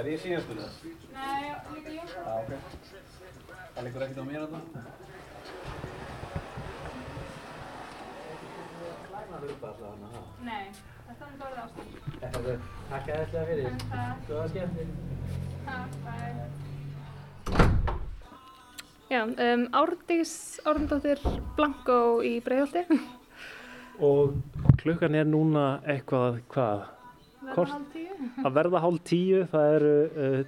[0.00, 0.72] Er ég síðastur það?
[1.20, 1.42] Nei,
[1.76, 2.08] líka Jón.
[2.16, 2.50] Já, ok.
[3.74, 4.52] Það liggur ekkert á mér að
[9.32, 9.42] það?
[9.42, 10.20] Klæðnaður upp alltaf hana, ha?
[10.46, 10.64] Nei,
[11.08, 11.88] þetta er bara ástæðan.
[12.20, 12.58] Þetta er
[12.90, 13.72] takk aðeinslega fyrir.
[13.92, 14.18] Takk.
[14.28, 14.92] Góða skemmtinn.
[15.66, 16.32] Takk, bye.
[19.12, 21.18] Já, um, Árdís Árndóttir
[21.56, 22.82] Blanko í Breiðholti.
[24.02, 24.36] Og
[24.80, 26.78] klukkan er núna eitthvað, hvað?
[27.42, 28.14] Verða hálf tíu.
[28.42, 30.40] Að verða hálf tíu, það eru uh,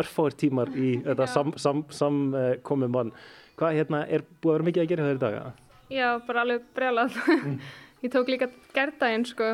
[0.00, 3.10] örfáir tímar í þetta sam, sam, sam uh, mann.
[3.58, 5.34] Hvað hérna, er búið að vera mikið að gera þér í dag?
[5.90, 7.16] Já, bara alveg brjálað.
[8.04, 9.50] Ég tók líka gærdaginn, sko,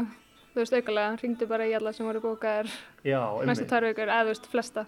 [0.53, 2.69] þú veist, aukalega, hringdi bara í alla sem voru bókaðir
[3.03, 3.19] Já,
[3.49, 4.85] næstu tvær vikur, eða þú veist, flesta.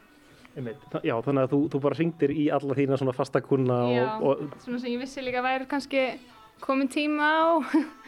[1.07, 4.45] Já, þannig að þú, þú bara hringdir í alla þína svona fasta kuna Já, og,
[4.45, 6.05] og svona sem ég vissi líka væri kannski
[6.63, 7.47] komin tíma á,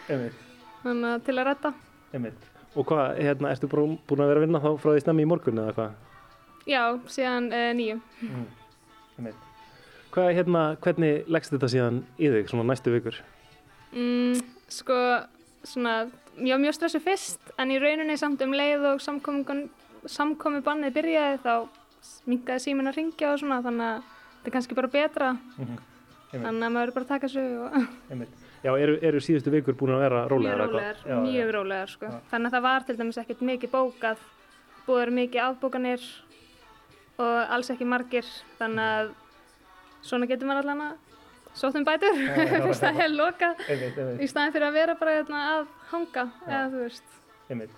[0.85, 1.75] þannig að til að redda.
[2.15, 2.47] einmitt.
[2.79, 5.63] Og hvað, hérna, ertu búin að vera að vinna þá frá því snemmi í morgun
[5.65, 5.95] eða hvað?
[6.71, 7.97] Já, síðan uh, nýju.
[9.19, 9.47] Einmitt.
[10.11, 13.19] Hvað, hérna, hvernig leggst þetta síðan í þig, svona næstu vikur?
[13.95, 14.97] Mm, sko,
[15.67, 15.93] svona,
[16.41, 21.39] ég var mjög stressuð fyrst, en í rauninni samt um leið og samkomi bannið byrjaði
[21.45, 21.55] þá
[22.31, 25.87] minkaði síminn að ringja og svona, þannig að þetta er kannski bara betra, Einmitt.
[26.33, 28.27] þannig að maður bara að taka sig og.
[28.61, 30.59] Já, eru, eru síðustu vikur búin að vera mjög rólegar?
[30.59, 30.75] eða hvað?
[30.75, 31.55] rólegar, Já, mjög já.
[31.57, 32.11] rólegar, sko.
[32.33, 34.25] Þannig að það var til dæmis ekkert mikið bókað,
[34.85, 36.09] búið að vera mikið afbókanir
[37.21, 39.13] og alls ekki margir, þannig að
[40.03, 40.99] svona getur maður allan að
[41.61, 43.07] sótt um bætur, Já, já, fyrst já.
[43.11, 44.21] lokað, Einmitt, einmitt.
[44.23, 47.17] í staðin fyrir að vera bara hérna, að hanga, eða þú veist.
[47.51, 47.71] Að,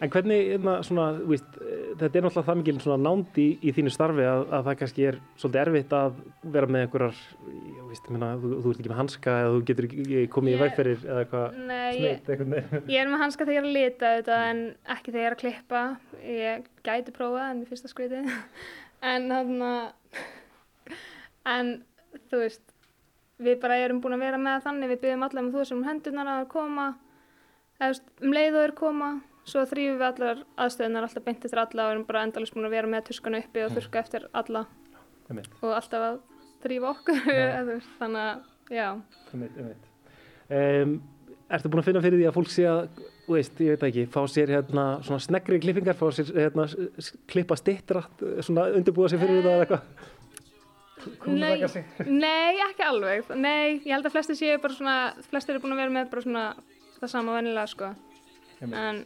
[0.00, 1.40] En hvernig, hérna, svona, eh,
[2.00, 5.04] þetta er náttúrulega það mikil svona nánd í, í þínu starfi að, að það kannski
[5.10, 6.14] er svolítið erfitt að
[6.54, 7.18] vera með einhverjar,
[7.52, 10.48] ég veist, ég meina, þú, þú ert ekki með hanska eða þú getur ekki komið
[10.48, 12.56] í Ég- vegferir eða eitthvað Nei, ég- sneitt veginn.
[12.94, 14.64] ég er með hanska þegar ég er að lita auðvitað en
[14.96, 15.82] ekki þegar ég er að klippa.
[16.32, 18.32] Ég gæti prófað en mér finnst það skrítið.
[19.12, 19.92] en þannig að,
[21.48, 21.72] en
[22.30, 22.64] þú veist,
[23.42, 26.32] við bara erum búin að vera með þannig, við byggjum allar með þú sem hendurnar
[26.36, 26.88] að koma,
[27.80, 29.12] eða um leið og er koma,
[29.48, 32.76] svo þrýfum við allar aðstöðunar alltaf beint eftir alla og erum bara endalist búin að
[32.76, 34.66] vera með tuskanu uppi og þurka eftir alla
[35.28, 35.48] Einmitt.
[35.60, 36.20] og alltaf að
[36.62, 37.24] þrýfa okkur,
[37.98, 38.86] þannig að, já.
[39.32, 39.88] Einmitt, einmitt.
[40.52, 40.94] Um,
[41.52, 44.20] ertu búin að finna fyrir því að fólk sé að, veist, ég veit ekki, fá
[44.30, 46.68] sér hérna svona sneggri klippingar, fá sér hérna
[47.30, 48.04] klippa stittra,
[48.44, 50.10] svona undirbúa sér fyrir það eða eitthvað?
[51.02, 51.88] Nei, Kúlraka sig.
[52.24, 53.32] nei, ekki alveg.
[53.36, 54.96] Nei, ég held að flestir séu bara svona,
[55.30, 56.44] flestir eru búin að vera með bara svona
[56.98, 57.92] það sama vennilega, sko.
[58.62, 59.02] En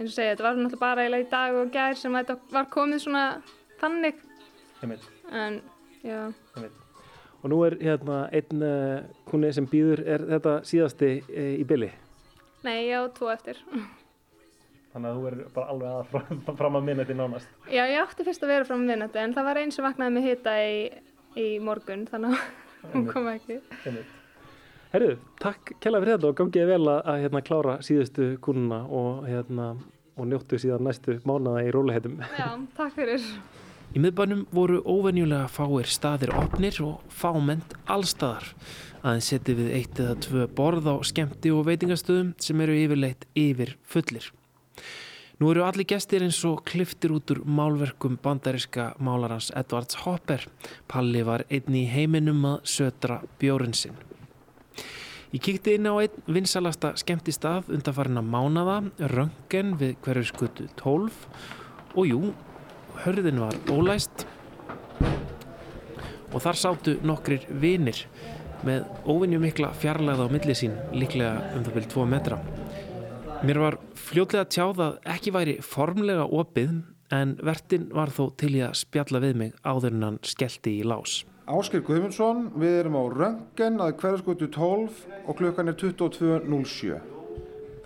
[0.00, 2.68] eins og segja, þetta var náttúrulega bara eiginlega í dag og gær sem þetta var
[2.72, 3.24] komið svona
[3.80, 4.22] þannig.
[4.80, 5.08] Einmitt.
[5.28, 5.60] En,
[6.06, 6.20] já.
[6.56, 6.78] Einmitt.
[7.40, 11.88] Og nú er hérna einn uh, kunni sem býður, er þetta síðasti uh, í byli?
[12.64, 13.60] Nei, ég á tvo eftir.
[14.90, 17.50] Þannig að þú er bara alveg að fram, fram að minna þetta nánast.
[17.70, 20.26] Já, ég átti fyrst að vera frá minnati, en það var einn sem vaknaði með
[20.26, 20.80] hita í,
[21.38, 23.60] í morgun, þannig að hún kom ekki.
[23.84, 24.16] Einmitt.
[24.90, 29.20] Herru, takk kella fyrir þetta og gangiði vel að, að hérna, klára síðustu kúnuna og,
[29.30, 29.66] hérna,
[30.18, 32.16] og njóttu síðan næstu mánaða í rólehetum.
[32.34, 33.28] Já, takk fyrir.
[33.94, 38.50] Í miðbænum voru óvenjulega fáir staðir opnir og fámennt allstaðar.
[39.00, 43.76] Aðeins seti við eitt eða tvö borð á skemmti og veitingastöðum sem eru yfirleitt yfir
[43.86, 44.26] fullir.
[45.40, 50.44] Nú eru allir gestir eins og kliftir út úr málverkum bandariska málarans Edvards Hopper.
[50.84, 53.96] Palli var einn í heiminum að södra bjórin sinn.
[55.32, 61.24] Ég kíkti inn á einn vinsalasta skemmtistað undanfarina mánada, Röngen við hverju skutu 12
[61.94, 62.20] og jú,
[63.04, 64.26] hörðin var ólæst
[66.30, 68.04] og þar sátu nokkrir vinir
[68.66, 72.42] með óvinju mikla fjarlæða á milli sín, líklega um það byrjum 2 metra.
[73.40, 76.74] Mér var fljótlega tjáð að ekki væri formlega opið
[77.16, 80.84] en vertin var þó til í að spjalla við mig áður en hann skellti í
[80.84, 81.22] lás.
[81.48, 87.00] Ásker Guðmundsson, við erum á Röngen að hverjaskótu 12 og klukkan er 22.07.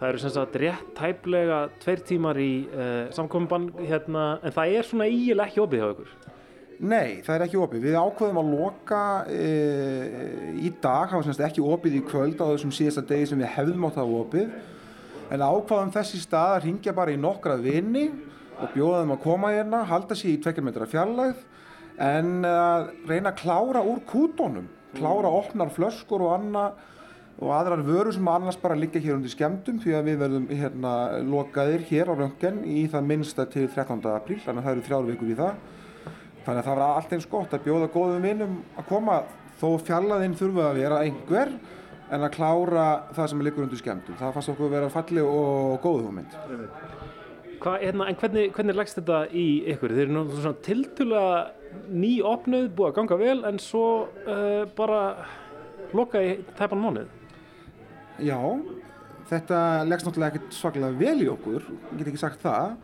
[0.01, 4.91] Það eru sem sagt rétt tæplega tveir tímar í uh, samkominbann hérna, en það er
[4.91, 6.15] svona ígilega ekki opið hjá ykkur.
[6.83, 7.87] Nei, það er ekki opið.
[7.87, 9.43] Við ákveðum að loka e,
[10.59, 13.53] í dag, það var semst ekki opið í kvöld á þessum síðasta degi sem við
[13.55, 14.57] hefðum átt að hafa opið.
[15.35, 18.07] En ákvaðum þessi stað að ringja bara í nokkra vini
[18.55, 21.41] og bjóða þeim að koma hérna, halda sér í 2 metra fjarlægð
[22.05, 26.83] en uh, reyna að klára úr kútonum, klára opnar flöskur og annað
[27.43, 30.93] og aðrar vörur sem annars bara liggja hér undir skemmtum því að við verðum hérna
[31.27, 34.05] lokaðir hér á röngen í það minnsta til 13.
[34.15, 35.57] apríl, þannig að það eru þrjár vikur í það.
[36.45, 39.17] Þannig að það var allt eins gott að bjóða góðum vinnum að koma
[39.59, 41.55] þó fjallaðinn þurfa að vera einhver
[42.13, 42.87] en að klára
[43.17, 44.17] það sem liggur undir skemmtum.
[44.21, 46.39] Það fannst okkur að vera falli og góð hugmynd.
[47.65, 49.95] Hva, hérna, en hvernig, hvernig leggst þetta í ykkur?
[49.97, 55.01] Þeir eru nú svona tiltulega ný opnuð, búið að ganga vel en svo uh, bara
[55.97, 57.09] loka í tæpan mánuð.
[58.23, 58.39] Já,
[59.31, 62.77] þetta leggst náttúrulega ekkert svaklega vel í okkur, ég get ekki sagt það.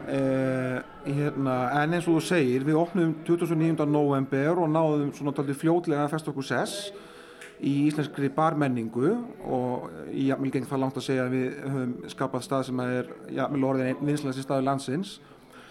[0.00, 3.84] Uh, hérna, en eins og þú segir, við opnum 29.
[3.90, 6.92] november og náðum svona taldið fljótlega að festa okkur sess
[7.60, 9.10] í íslenskri barmenningu
[9.44, 13.10] og í jafnvel geng það langt að segja að við höfum skapað stað sem er
[13.36, 15.18] jafnvel orðin einn vinslæsti staður landsins.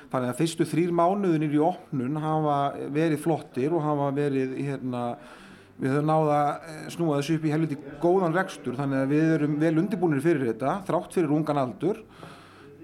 [0.09, 2.57] Þannig að fyrstu þrýr mánuðinir í opnun hafa
[2.93, 5.03] verið flottir og hafa verið hérna,
[5.77, 9.57] við höfum náða að snúa þessu upp í helviti góðan rekstur þannig að við erum
[9.61, 12.01] vel undirbúinir fyrir þetta, þrátt fyrir ungan aldur.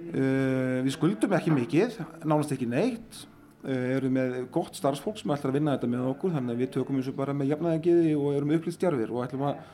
[0.06, 1.98] Uh, við skuldum ekki mikið,
[2.30, 3.26] nánast ekki neitt,
[3.66, 6.72] uh, erum með gott starfsfólk sem ætlar að vinna þetta með okkur þannig að við
[6.78, 9.66] tökum þessu bara með jafnæðingiði og erum upplýst stjárfir og ætlum að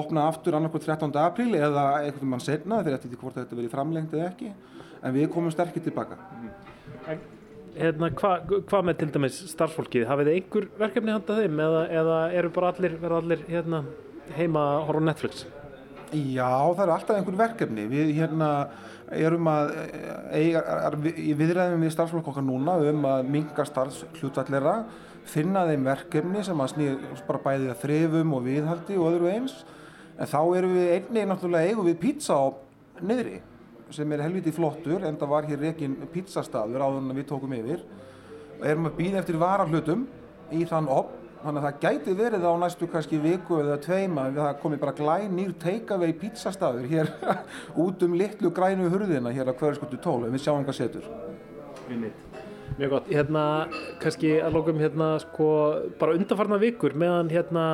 [0.00, 1.18] opna aftur annarkvæmt 13.
[1.18, 4.52] apríl eða einhvern mann setna þegar eftir því hvort þetta verið framlengt eða ekki
[5.02, 6.18] en við komum sterkir tilbaka.
[7.80, 10.06] Hérna, Hvað hva með til dæmis starfsfólkið?
[10.10, 13.82] Hafið þið einhver verkefni handað þeim eða, eða eru bara allir, allir hérna,
[14.36, 15.44] heima að horfa Netflix?
[16.10, 17.84] Já, það eru alltaf einhvern verkefni.
[17.90, 18.48] Við hérna
[19.14, 19.74] erum að
[20.34, 24.74] er, í viðræðum við starfsfólk okkar núna um að minga starfshlutallera,
[25.30, 26.96] finna þeim verkefni sem að snýr
[27.28, 29.60] bara bæði að þrefum og viðhaldi og öðru eins.
[30.18, 32.46] En þá erum við einnig náttúrulega eigum við pizza á
[33.06, 33.38] niðri
[33.94, 37.82] sem er helviti flottur en það var hér reygin pizzastaður áður en við tókum yfir
[38.60, 40.04] og erum að býða eftir varahlutum
[40.54, 44.40] í þann op þannig að það gæti verið á næstu kannski viku eða tveima við
[44.42, 47.12] það komi bara glænýr take-away pizzastafur hér
[47.84, 51.08] út um litlu grænu hurðina hér á hverjaskutu 12 en við sjáum hvað setur.
[52.78, 53.44] Mjög gott, hérna
[54.00, 55.48] kannski að lókum hérna sko
[56.00, 57.64] bara undanfarna vikur meðan hérna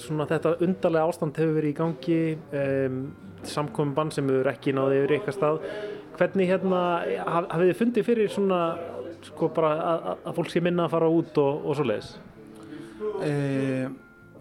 [0.00, 2.20] svona þetta undarlega ástand hefur verið í gangi
[2.60, 3.00] um,
[3.42, 5.60] samkominn bann sem hefur ekki náði yfir eitthvað stað
[6.18, 6.80] hvernig hérna
[7.26, 8.62] haf, hafið þið fundið fyrir svona
[9.26, 12.14] sko bara að, að fólk sé minna að fara út og, og svo leiðis?
[13.24, 13.88] E,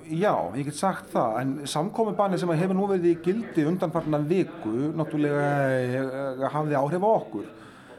[0.07, 4.73] já, ég get sagt það, en samkominnbanni sem hefur nú verið í gildi undanfarnar viku,
[4.97, 7.49] náttúrulega e, hafði áhrif á okkur.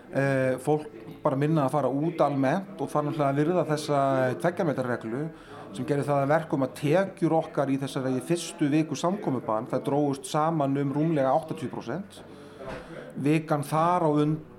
[0.09, 0.25] E,
[0.65, 0.87] fólk
[1.23, 4.01] bara minna að fara út almennt og fara náttúrulega að virða þessa
[4.41, 5.23] tveggjarmetarreglu
[5.77, 10.31] sem gerir það að verkum að tekjur okkar í þessari fyrstu viku samkominnbann, það dróðust
[10.31, 12.23] saman um rúmlega 80%.
[13.25, 14.58] Vikan þar á undan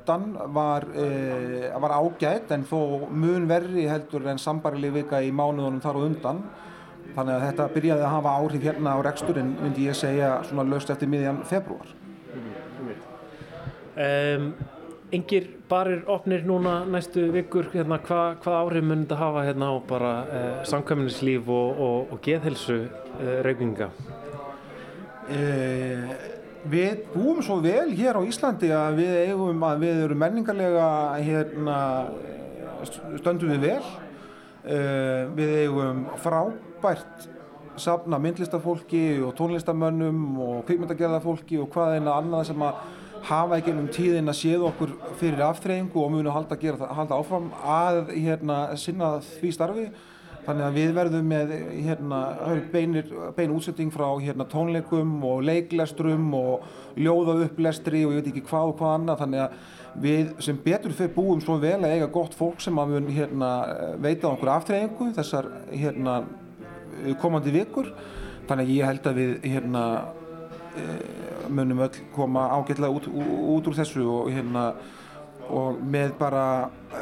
[0.55, 5.99] var, e, var ágætt en þó mun verri heldur en sambarileg vika í mánuðunum þar
[5.99, 6.41] á undan.
[7.15, 10.91] Þannig að þetta byrjaði að hafa áhrif hérna á reksturinn, myndi ég segja, svona löst
[10.93, 11.95] eftir miðjan februar.
[13.99, 14.53] Um,
[15.11, 19.75] engir barir opnir núna næstu vikur, hérna, hvað hva áhrif mun þetta hafa hérna á
[19.89, 23.89] bara uh, samkvæmnislíf og, og, og geðhelsu uh, rauginga?
[25.29, 26.13] Uh,
[26.67, 30.87] við búum svo vel hér á Íslandi að við eigum að við erum menningarlega
[31.23, 31.79] hérna,
[33.19, 33.83] stöndum við vel.
[34.59, 37.29] Uh, við eigum frábært
[37.79, 42.81] safna myndlistafólki og tónlistamönnum og kvikmyndagerðarfólki og hvað eina annað sem að
[43.29, 47.49] hafa ekki um tíðin að séð okkur fyrir aftreyingu og munu halda, gera, halda áfram
[47.63, 49.87] að hérna, sinna því starfi
[50.49, 51.51] Þannig að við verðum með
[51.85, 52.19] hérna,
[53.37, 56.63] bein útsetting frá hérna, tónleikum og leiklestrum og
[56.97, 59.19] ljóðaupplæstri og ég veit ekki hvað og hvað annað.
[59.21, 62.95] Þannig að við sem betur fyrir búum svo vel að eiga gott fólk sem að
[62.95, 63.51] mun hérna,
[64.01, 66.23] veita okkur aftreyingu þessar hérna,
[67.21, 67.91] komandi vikur.
[68.49, 69.83] Þannig að ég held að við hérna,
[71.53, 73.05] munum öll koma ágætlega út,
[73.53, 74.71] út úr þessu og hérna
[75.49, 76.43] og með bara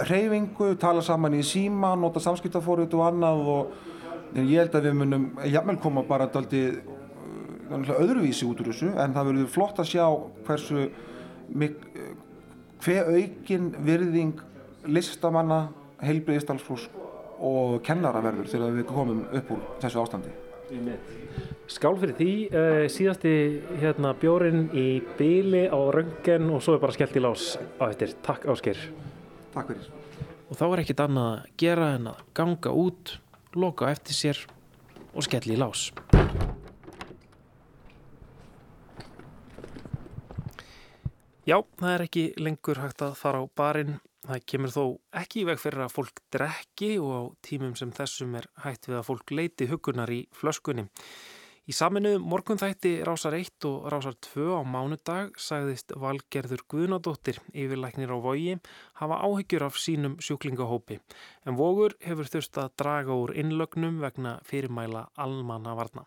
[0.07, 3.75] reyfingu, tala saman í síma, nota samskiptafórið og annað og
[4.37, 6.63] ég held að við munum jafnvel koma bara daldi
[7.67, 10.05] öðruvísi út úr þessu en það verður flott að sjá
[10.47, 10.87] hversu
[12.83, 14.41] hver aukin virðing
[14.87, 15.67] listamanna,
[16.03, 16.89] heilbriðistalsfólks
[17.43, 20.35] og kennara verður þegar við komum upp úr þessu ástandi.
[21.67, 23.31] Skál fyrir því, uh, síðasti
[23.81, 28.13] hérna, bjórin í byli á röngen og svo er bara skellt í lás á eftir.
[28.23, 28.79] Takk Ásker.
[29.51, 29.89] Takk fyrir.
[30.47, 33.17] Og þá er ekkit annað að gera en að ganga út,
[33.51, 34.39] loka eftir sér
[35.11, 35.89] og skelli í lás.
[41.47, 43.97] Já, það er ekki lengur hægt að fara á barinn.
[44.27, 44.83] Það kemur þó
[45.19, 49.01] ekki í veg fyrir að fólk drekki og á tímum sem þessum er hægt við
[49.01, 50.87] að fólk leiti hugunar í flöskunni.
[51.67, 58.17] Í saminu morgunþætti Rásar 1 og Rásar 2 á mánudag sagðist Valgerður Guðnadóttir yfirlæknir á
[58.23, 58.53] vogi
[59.01, 61.01] hafa áhyggjur af sínum sjúklingahópi
[61.43, 66.05] en vogur hefur þurft að draga úr innlögnum vegna fyrirmæla almanna varna.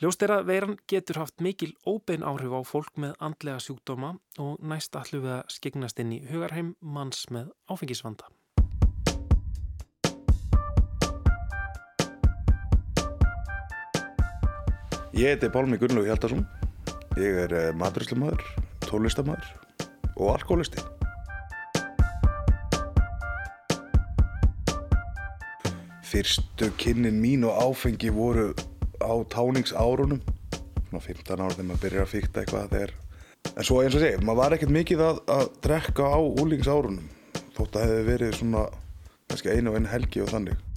[0.00, 4.64] Ljóst er að veiran getur haft mikil óbein áhrif á fólk með andlega sjúkdóma og
[4.64, 8.32] næst allu við að skegnast inn í hugarheim manns með áfengisvanda.
[15.14, 16.40] Ég heiti Pálmi Gunnlaug Hjaldarsson.
[17.22, 18.40] Ég er eh, maturislamæður,
[18.82, 19.46] tónlistamæður
[20.18, 20.82] og alkoholisti.
[26.10, 28.48] Fyrstu kynnin mín og áfengi voru
[28.98, 30.18] á táningsárunum.
[30.90, 32.98] Svona 15 ára þegar maður byrjar að fykta eitthvað þegar.
[33.54, 37.06] En svo eins og segir, maður var ekkert mikið að, að drekka á úlingsárunum.
[37.54, 38.66] Þótt að hefði verið svona
[39.30, 40.73] kannski einu og einu helgi og þannig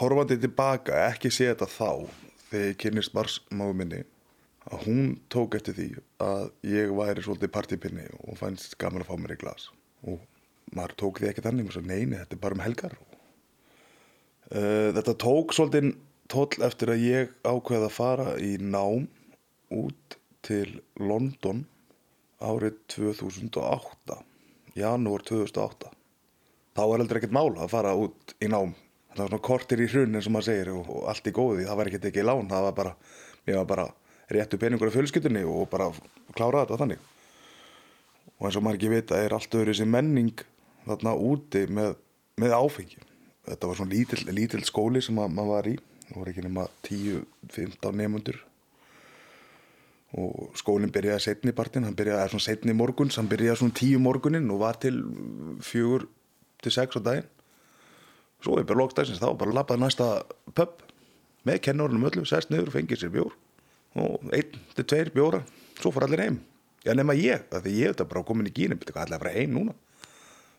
[0.00, 1.90] horfandi tilbaka, ekki sé þetta þá
[2.50, 4.02] þegar ég kynist marsmáðu minni
[4.66, 5.88] að hún tók eftir því
[6.22, 9.68] að ég væri svolítið partypinni og fannst gaman að fá mér í glas.
[10.06, 10.22] Og
[10.74, 12.96] maður tók því ekki þannig og svo neini, þetta er bara um helgar.
[14.50, 15.92] Uh, þetta tók svolítið
[16.30, 19.06] tóll eftir að ég ákveði að fara í nám
[19.74, 21.64] út til London
[22.42, 24.18] árið 2008
[24.76, 25.92] janúar 2008
[26.76, 28.74] þá var heldur ekkert mál að fara út í nám
[29.16, 31.66] það var svona kortir í hrunn eins og maður segir og, og allt í góði,
[31.66, 32.94] það var ekkert ekki í lán það var bara,
[33.46, 33.88] mér var bara
[34.36, 35.90] réttu peningur af fjölskyldunni og bara
[36.36, 37.02] klára þetta þannig.
[38.36, 40.46] Og eins og maður ekki vita er allt öðru þessi menning
[40.86, 41.94] þarna úti með,
[42.42, 43.04] með áfengi.
[43.46, 47.98] Þetta var svona lítill, lítill skóli sem maður var í það voru ekki nema 10-15
[48.00, 48.42] nefnundur
[50.16, 54.52] og skólinn byrjaði setni partin hann byrjaði svona setni morguns hann byrjaði svona 10 morgunin
[54.54, 55.00] og var til
[55.66, 56.06] 4-6
[56.96, 57.32] á daginn
[58.46, 60.10] svo er bara lókstæksins þá bara lappað næsta
[60.54, 60.82] pub
[61.46, 63.34] með kennurunum öllu, sest niður og fengið sér bjór
[63.96, 65.42] og einn til tveir bjóra
[65.80, 66.40] svo fór allir heim.
[66.86, 69.54] Já nema ég, því ég hef þetta bara komin í gínum allir að fara heim
[69.56, 69.74] núna.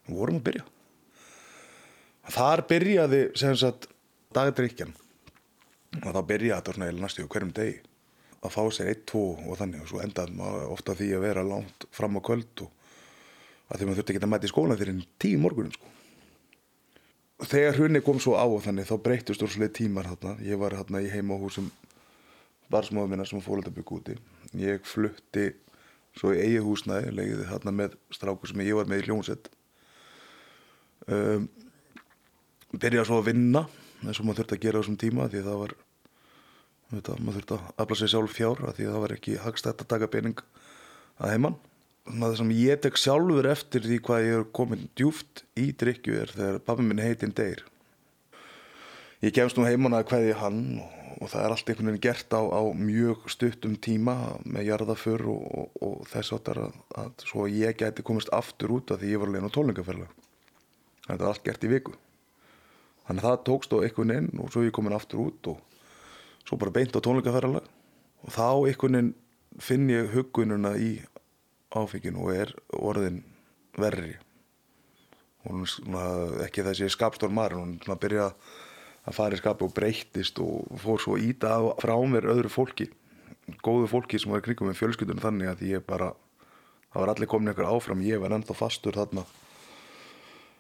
[0.08, 0.64] Við vorum að byrja.
[2.36, 3.88] Þar byrjaði sem sagt
[4.36, 4.96] dagdrykjan
[6.04, 7.78] og þá byrjaði þetta svona næstu hverjum degi.
[8.44, 11.46] Að fá sér eitt, tvo og þannig og svo endaði maður ofta því að vera
[11.48, 12.74] langt fram á kvöld og
[13.68, 15.97] að því maður þurfti ekki að mæta í skólan fyrir tíu morgunin sko.
[17.38, 20.40] Þegar hrunni kom svo á og þannig þá breytist úrslega tímar þarna.
[20.42, 21.70] Ég var þarna í heima á húsum
[22.74, 24.16] barsmóðum minna sem fólk að byggja úti.
[24.58, 25.52] Ég flutti
[26.18, 29.52] svo í eigi húsnæði, legiði þarna með stráku sem ég var með í hljónsett.
[31.08, 31.46] Um,
[32.74, 33.68] byrjaði svo að vinna
[34.02, 35.78] eins og maður þurfti að gera þessum tíma því það var
[36.90, 40.10] maður þurfti að afla sér sjálf fjár því að það var ekki hagstætt að taka
[40.12, 40.42] pening
[41.22, 41.58] að heimann.
[42.08, 46.32] Það sem ég tek sjálfur eftir því hvað ég er komin djúft í drikju er
[46.32, 47.66] þegar pabbi minn heitinn deyr.
[49.26, 52.36] Ég kemst nú heimann að hvaði hann og, og það er allt einhvern veginn gert
[52.38, 56.62] á, á mjög stuttum tíma með jarðaför og, og, og þess að,
[57.02, 60.10] að svo ég gæti komist aftur út af því ég var alveg á tólningaferla.
[61.08, 61.98] Þetta var allt gert í viku.
[63.08, 65.84] Þannig að það tókst á einhvern veginn og svo ég komin aftur út og
[66.48, 69.14] svo bara beint á tónleikaferðalag og þá einhvern veginn
[69.58, 70.92] finn ég hugununa í
[71.78, 73.22] áfenginu og er orðin
[73.78, 74.16] verri.
[75.48, 76.04] Og svona,
[76.44, 78.32] ekki þessi skapstór maður hún byrja
[79.08, 82.90] að fara í skapi og breyttist og fór svo íta frá mér öðru fólki
[83.64, 86.12] góðu fólki sem var í kringum með fjölskyldunum þannig að ég bara
[86.92, 89.24] það var allir komin eitthvað áfram, ég var ennþá fastur þarna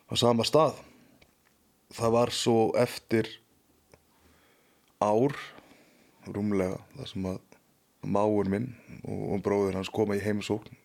[0.07, 0.77] á sama stað.
[1.95, 3.29] Það var svo eftir
[5.03, 5.35] ár
[6.27, 7.43] rúmlega þar sem að
[8.07, 8.71] máur minn
[9.03, 10.76] og bróður hans koma í heimsókn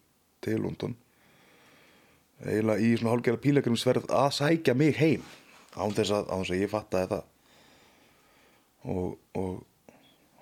[0.42, 0.94] til London.
[2.42, 5.26] Eiginlega í svona hálfgerða pílækjumsverð að sækja mig heim
[5.78, 7.28] án þess að, án þess að ég fattaði það.
[8.92, 9.52] Og, og,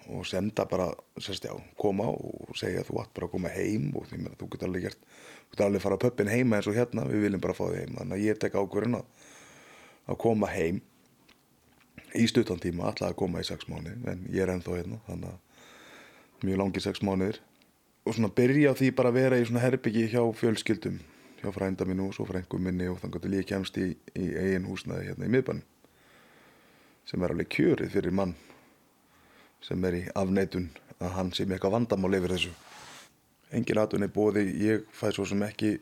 [0.09, 0.86] og senda bara
[1.20, 4.38] sérst já, koma og segja að þú ætti bara að koma heim og því að
[4.40, 7.05] þú getur alveg gert þú getur alveg að fara á pöppin heima eins og hérna
[7.11, 7.98] við viljum bara fá þig heim.
[8.01, 9.28] Þannig að ég tek ákvörðun að,
[10.09, 10.80] að koma heim
[12.16, 15.34] í stuttan tíma alltaf að koma í sex mánu en ég er ennþá hérna þannig
[15.34, 17.38] að mjög langi sex mánuðir
[18.05, 21.01] og svona byrja á því bara að vera í svona herbyggi hjá fjölskyldum
[21.40, 24.68] hjá frænda mínu og svo frængum minni og þannig að ég kemst í, í eigin
[24.68, 25.62] húsnaði hérna í miðbann
[27.09, 28.34] sem er alveg kjörið fyrir mann
[29.64, 30.70] sem er í afneitun
[31.01, 32.51] að hann sé með eitthvað vandamál yfir þessu.
[33.57, 35.78] Engin aðun er bóði ég fæ svo sem ekki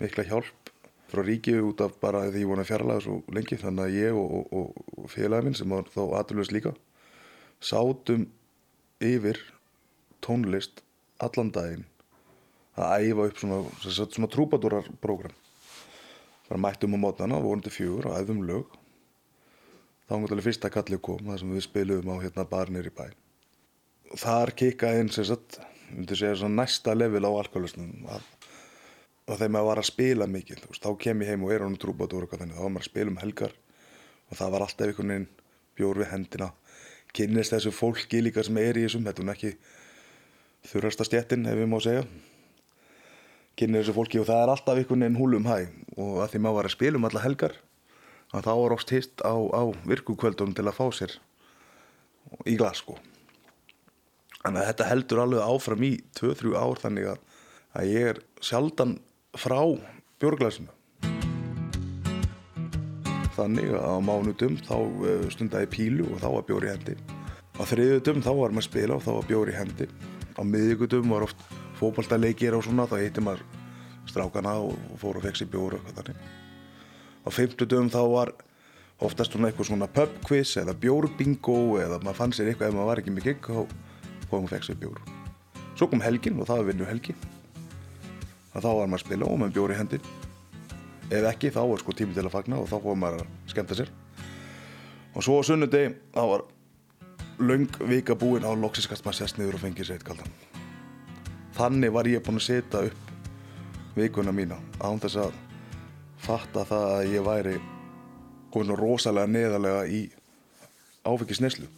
[0.00, 0.72] mikla hjálp
[1.08, 4.52] frá ríkið út af bara því ég vona fjarlæða svo lengi þannig að ég og,
[4.52, 6.74] og, og félagin minn sem var þá aturlega líka
[7.64, 8.26] sátum
[9.02, 9.40] yfir
[10.24, 10.84] tónlist
[11.24, 11.86] allan daginn
[12.78, 15.36] að æfa upp svona, svona, svona trúpadúrarprogram
[16.48, 18.76] bara mættum á mótnana, vorandi fjögur og æfum lög.
[20.08, 23.10] Þá var þetta fyrsta kallið kom það sem við spilum á hérna barnir í bæ.
[24.16, 24.54] Þar
[24.96, 25.58] inn sem sagt,
[25.92, 28.24] myndi segja næsta level á alkoholisnum að
[29.28, 31.80] og þegar maður var að spila mikið veist, þá kem ég heim og er honum
[31.80, 33.56] trúbátur og þannig þá var maður að spila um helgar
[34.28, 35.26] og það var alltaf einhvern veginn
[35.78, 36.48] bjór við hendina
[37.16, 39.52] kynnist þessu fólki líka sem er í þessum þetta er ekki
[40.66, 42.06] þurrasta stjettin ef við má segja
[43.58, 45.58] kynnist þessu fólki og það er alltaf einhvern veginn húlum hæ
[45.96, 47.60] og að því maður var að spila um alla helgar
[48.28, 51.20] að þá var oft hist á, á virkukvöldum til að fá sér
[52.46, 52.98] í glas sko
[54.42, 57.22] þannig að þetta heldur alveg áfram í 2-3 ár þannig að,
[57.88, 58.98] ég er sjaldan
[59.36, 59.60] frá
[60.22, 60.72] björglæsinu.
[63.38, 66.96] Þannig að á mánutum þá eh, stundaði pílu og þá var bjóri hendi.
[67.54, 69.86] Á þriðutum þá var maður að spila og þá var bjóri hendi.
[70.38, 71.40] Á miðugutum var oft
[71.80, 73.42] fókbaltaleikir og svona, þá heiti maður
[74.08, 76.28] strákana og fór og fekk sér bjóru og eitthvað þannig.
[77.26, 78.32] Á fymtutum þá var
[79.04, 83.02] oftast svona eitthvað svona pubquiz eða bjórbingo eða maður fann sér eitthvað ef maður var
[83.02, 83.58] ekki með gig þá
[84.30, 85.18] fór og fekk sér bjóru.
[85.74, 87.18] Svo kom helgin og það var vinnu helgi
[88.60, 89.98] þá var maður að spila og maður bjóri í hendi
[91.08, 93.78] ef ekki þá var sko tími til að fagna og þá fór maður að skemta
[93.78, 93.92] sér
[95.14, 96.44] og svo á sunnudegi þá var
[97.38, 100.32] laung vika búinn á loksiskast maður sérst niður og fengið sér eitt kaldan
[101.58, 105.36] þannig var ég búinn að setja upp vikuna mína án þess að
[106.22, 107.58] fatta það að ég væri
[108.52, 110.00] komin rosalega neðalega í
[111.06, 111.68] áfengisneslu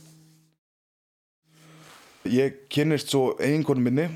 [2.31, 4.09] ég kynnist svo einhvern minni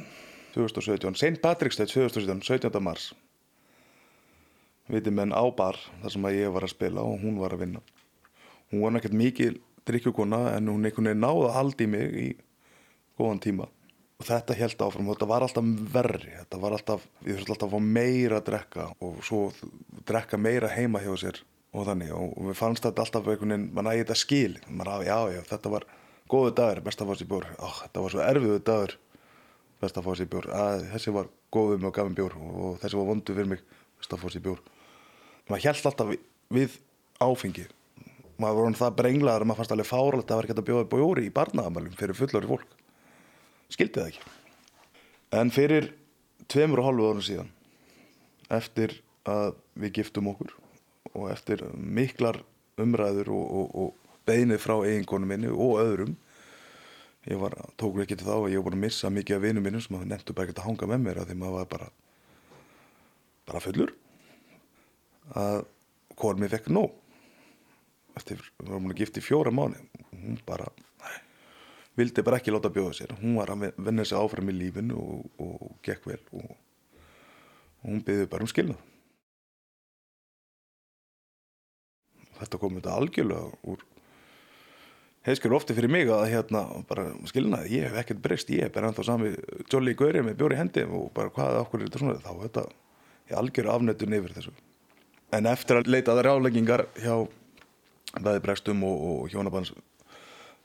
[0.55, 1.41] 2017, St.
[1.43, 2.81] Patrick's Day 2017, 17.
[2.83, 3.13] mars
[4.89, 7.65] viti menn á bar þar sem að ég var að spila og hún var að
[7.65, 7.85] vinna
[8.73, 12.29] hún var nekkert mikið drikkjukona en hún einhvern veginn náða að haldi mig í
[13.19, 13.69] góðan tíma.
[14.21, 17.69] Og þetta held áfram og þetta var alltaf verri þetta var alltaf, ég þurfti alltaf
[17.69, 19.41] að fá meira að drekka og svo
[20.07, 21.41] drekka meira heima hjá sér
[21.75, 22.13] og þannig.
[22.15, 25.75] Og við fannst þetta alltaf einhvern veginn, mann ægi þetta skil maður, já, já, þetta
[25.75, 25.89] var
[26.31, 28.97] góðu dagur best að fá sér bjór, Ó, þetta var svo erfiðu dagur
[29.83, 30.51] best að fá sér bjór.
[30.55, 33.65] Að, þessi var góðu með og gaf mér bjór og þessi var vondu fyrir mig,
[33.99, 34.63] best að fá sér bjór.
[35.51, 36.15] Maður held alltaf
[36.55, 36.79] við
[37.25, 37.67] áfengi
[38.41, 41.27] maður voru það brenglaður að maður fannst alveg fáralegt að vera ekki að bjóða bjóri
[41.27, 42.79] í barnaðamælum fyrir fullori fólk.
[43.73, 44.33] Skildi það ekki.
[45.35, 45.91] En fyrir
[46.51, 47.53] tveimur og hálfu árum síðan
[48.53, 50.53] eftir að við giftum okkur
[51.15, 52.43] og eftir miklar
[52.81, 56.17] umræður og, og, og beinið frá eiginkonu minni og öðrum
[57.29, 59.65] ég var, tókur ekki til þá að ég var búin að missa mikið af vinum
[59.65, 61.89] minnum sem að nefndu bara ekki að hanga með mér að því maður var bara
[63.49, 63.95] bara fullur
[65.41, 65.65] að
[66.41, 66.93] mér fekk nóg
[68.19, 69.81] eftir, við varum að gifta í fjóra mánu
[70.25, 70.69] hún bara
[71.99, 73.15] vildi bara ekki láta bjóða sér.
[73.21, 78.03] Hún var að venna sig áfram í lífinu og, og, gekk vel og, og hún
[78.05, 78.81] byggði bara um skilnað.
[82.35, 83.85] Þetta kom þetta algjörlega úr
[85.25, 88.91] heiskjur ofti fyrir mig að hérna bara skilnaði, ég hef ekkert breyst ég er bara
[88.91, 89.31] ennþá sami
[89.73, 92.19] Jolly Gauri með bjóri hendi og bara hvað okkur er þetta svona?
[92.21, 92.65] Þá þetta,
[93.31, 94.53] ég algjör afnöttun yfir þessu.
[95.33, 97.15] En eftir að leita aðra ráleggingar hjá
[98.23, 99.73] bæði bregstum og, og hjónabanns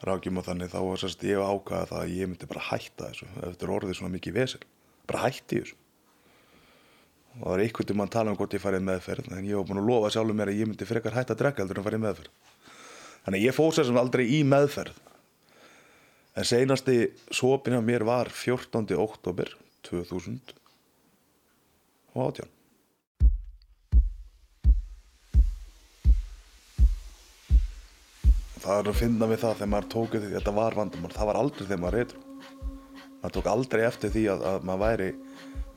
[0.05, 3.27] rákjum og þannig þá var sérst ég ákvaða það að ég myndi bara hætta þessu
[3.49, 4.61] eftir orðið svona mikið vesel.
[5.09, 5.77] Bara hætti þessu.
[7.29, 9.67] Og það var einhvern veginn að tala um hvort ég farið meðferð en ég var
[9.69, 12.03] búin að lofa sjálfur mér að ég myndi frekar hætta að drekka heldur en farið
[12.05, 12.31] meðferð.
[13.25, 15.01] Þannig ég fóð sér sem aldrei í meðferð.
[16.39, 16.97] En seinasti
[17.35, 18.95] sopin af mér var 14.
[18.95, 19.51] oktober
[19.89, 20.55] 2000
[28.69, 31.39] það er að finna við það þegar maður tók því þetta var vandamál, það var
[31.39, 32.25] aldrei þegar maður reytur
[33.19, 35.09] maður tók aldrei eftir því að, að maður væri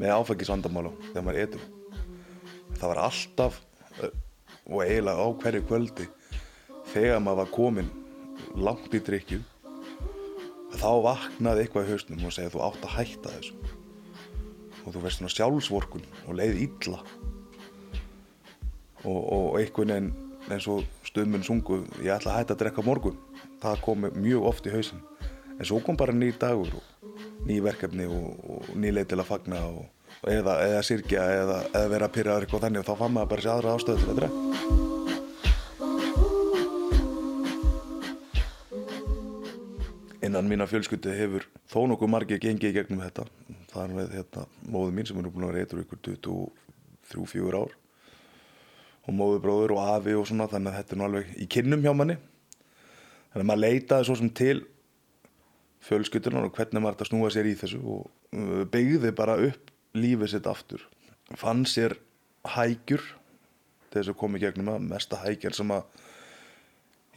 [0.03, 1.64] með áfengisvandamálu þegar maður reytur
[2.76, 3.62] það var alltaf
[4.68, 6.09] og eiginlega á hverju kvöldi
[6.93, 7.90] þegar maður var komin
[8.61, 9.40] langt í drikju
[10.78, 13.55] þá vaknaði eitthvað í hausnum og segja þú átt að hætta þessu.
[14.82, 17.03] Og þú verðst svona sjálfsvorkun og leið illa.
[19.03, 20.11] Og, og einhvern veginn
[20.51, 23.18] eins og stuðmenn sungu ég ætla að hætta að drekka morgun.
[23.62, 25.02] Það kom mjög oft í hausin
[25.58, 26.84] en svo kom bara ný dagur og
[27.46, 29.84] ný verkefni og, og ný leið til að fagna og,
[30.22, 32.80] og eða, eða sirkja eða, eða vera að pyrraður eitthvað þannig.
[32.80, 34.40] Og þá fann maður bara sér aðra ástöðu til að drekka.
[40.22, 43.28] Innan mína fjölskyldu hefur þó nokkuð margir gengið í gegnum þetta.
[43.74, 46.02] Það er með hérna, móðu mín sem er nú búin að vera eitthvað ykkur
[47.12, 47.81] 23-24 ár
[49.03, 51.92] og móðubróður og afi og svona þannig að þetta er nú alveg í kynnum hjá
[51.96, 52.18] manni.
[53.32, 54.59] Þannig að maður leitaði svo sem til
[55.82, 60.34] fjölskyttunar og hvernig maður þetta snúa sér í þessu og uh, byggði bara upp lífið
[60.34, 60.86] sitt aftur.
[61.38, 61.96] Fann sér
[62.55, 63.03] hægjur
[63.92, 65.84] þess að komi gegnum að mesta hægjur sem að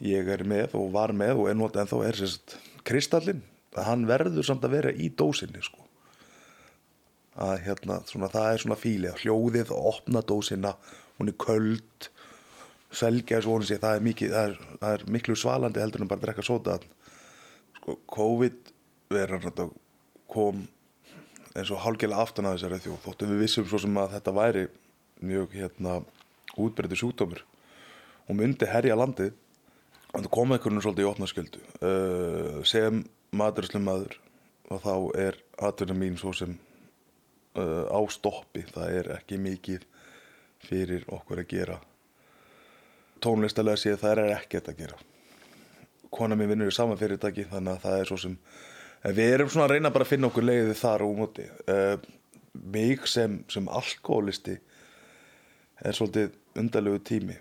[0.04, 2.58] ég er með og var með og notið en þá er sérst
[2.88, 3.44] kristallin
[3.76, 5.82] að hann verður samt að vera í dósinni sko.
[7.36, 10.76] Að hérna svona það er svona fílið hljóðið og opna dósinna
[11.20, 12.10] hún er köld.
[12.96, 16.12] Selgja svo hún sé það er, mikið, það er, það er miklu svalandi heldur en
[16.12, 16.78] bara að drekka sóta
[17.80, 18.72] sko, COVID
[19.12, 19.74] verðan
[20.32, 20.64] kom
[21.56, 24.64] eins og hálgilega aftan að þessari þjóð þóttum við vissum svo sem að þetta væri
[25.24, 25.98] mjög hérna
[26.60, 27.42] útbreytið sjúkdómur.
[28.28, 29.34] Og myndi herja landið.
[30.16, 33.02] Og það kom einhvern veginn svolítið í opnasköldu uh, sem
[33.36, 34.16] maturslum maður
[34.72, 36.54] og þá er atvinna mín svo sem
[37.60, 38.64] uh, á stoppi.
[38.72, 39.84] Það er ekki mikið
[40.70, 41.78] fyrir okkur að gera.
[43.24, 44.98] Tónlistalega séð það er ekkert að gera.
[46.14, 48.36] Kona mér vinnur í sama fyrirtæki þannig að það er svo sem
[49.16, 51.48] við erum svona að reyna bara að finna okkur leiðið þar og móti.
[51.70, 51.96] Uh,
[52.54, 54.56] mig sem, sem alkoholisti
[55.84, 57.38] er svolítið undarlegu tími.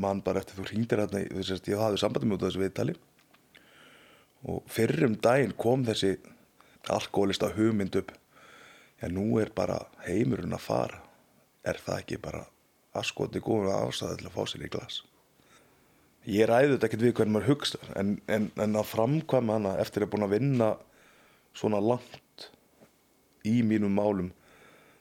[0.00, 2.94] Mann bara eftir þú ringdir hérna ég hafði sambandi mjög út af þessu viðtali.
[4.48, 6.14] Og fyrrum daginn kom þessi
[6.92, 8.12] alkoholista hugmynd upp.
[9.02, 11.03] Já nú er bara heimurinn að fara
[11.64, 12.44] er það ekki bara
[12.94, 15.00] askoti góða ástæði til að fá sér í glas?
[16.24, 20.06] Ég ræði þetta ekkert við hvernig maður hugsa en, en, en að framkvæma hana eftir
[20.06, 20.70] að búin að vinna
[21.56, 22.48] svona langt
[23.44, 24.32] í mínum málum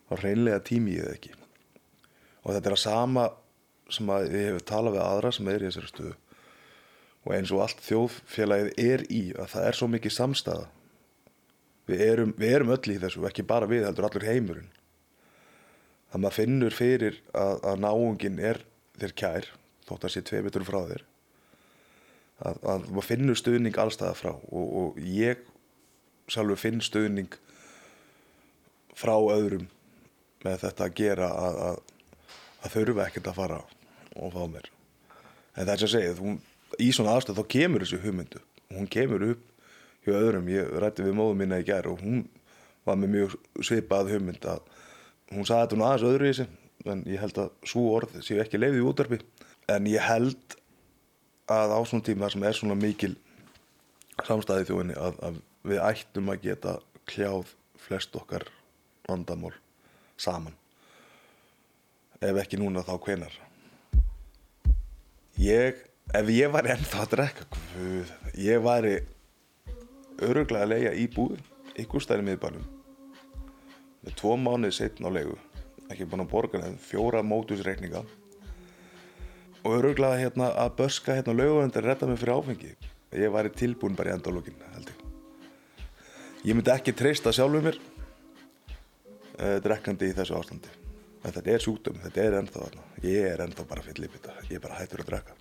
[0.09, 1.33] þá reynlega tími ég það ekki.
[2.43, 3.29] Og þetta er að sama
[3.93, 6.15] sem að ég hef talað við aðra sem er í þessari stöðu.
[7.23, 10.71] Og eins og allt þjóðfélagið er í að það er svo mikið samstæða
[11.89, 14.71] við erum, við erum öll í þessu ekki bara við heldur allur heimurinn
[16.13, 18.61] að maður finnur fyrir að, að náungin er
[19.01, 19.49] þér kær
[19.87, 21.05] þótt að sé tvei betur frá þér
[22.43, 24.31] að, að maður finnur stuðning allstaða frá.
[24.51, 25.41] Og, og ég
[26.31, 27.33] sjálfur finn stuðning
[28.97, 29.67] frá öðrum
[30.43, 31.61] með þetta að gera að,
[32.63, 33.59] að þurfa ekkert að fara
[34.13, 34.69] og fá mér.
[35.53, 36.33] En það er sem að segja, þú,
[36.81, 38.41] í svona aðstöð þá kemur þessi hugmyndu
[38.73, 39.49] hún kemur upp
[40.03, 42.25] hjá öðrum, ég rætti við móðum minna í gær og hún
[42.83, 44.63] var með mjög svipað hugmynd að
[45.31, 48.41] hún sagði þetta nú aðeins öðru í þessi en ég held að svo orð séu
[48.43, 49.19] ekki leiðið í útarpi
[49.71, 50.57] en ég held
[51.53, 53.13] að á svona tíma sem er svona mikil
[54.27, 56.75] samstæði þjóðinni að, að við ættum að geta
[57.09, 58.45] kljáð flest okkar
[59.07, 59.53] vandamál
[60.19, 60.55] saman.
[62.23, 63.33] Ef ekki núna þá hvenar
[65.39, 65.81] ég
[66.13, 68.93] ef ég var ennþá að drekka guð, ég væri
[70.21, 71.39] öruglega að leia í búð
[71.79, 72.72] ykkur stæri miðbænum
[74.03, 75.37] með tvo mánuði setn á leigu.
[75.91, 78.03] Ekki búin að borga nefn fjóra mótusreikninga.
[79.63, 82.73] Og öruglega hérna að börska hérna löguröndir redda mig fyrir áfengi.
[83.13, 85.03] Ég væri tilbúin bara í endalókin held ég.
[86.43, 87.77] Ég myndi ekki treysta sjálfuð mér
[89.39, 90.71] uh, drekkandi í þessu ástandi.
[91.23, 92.85] En þetta er sjúkdömi, þetta er ennþá þarna.
[93.05, 95.37] Ég er ennþá bara í bytta, ég er bara hættur að drekka.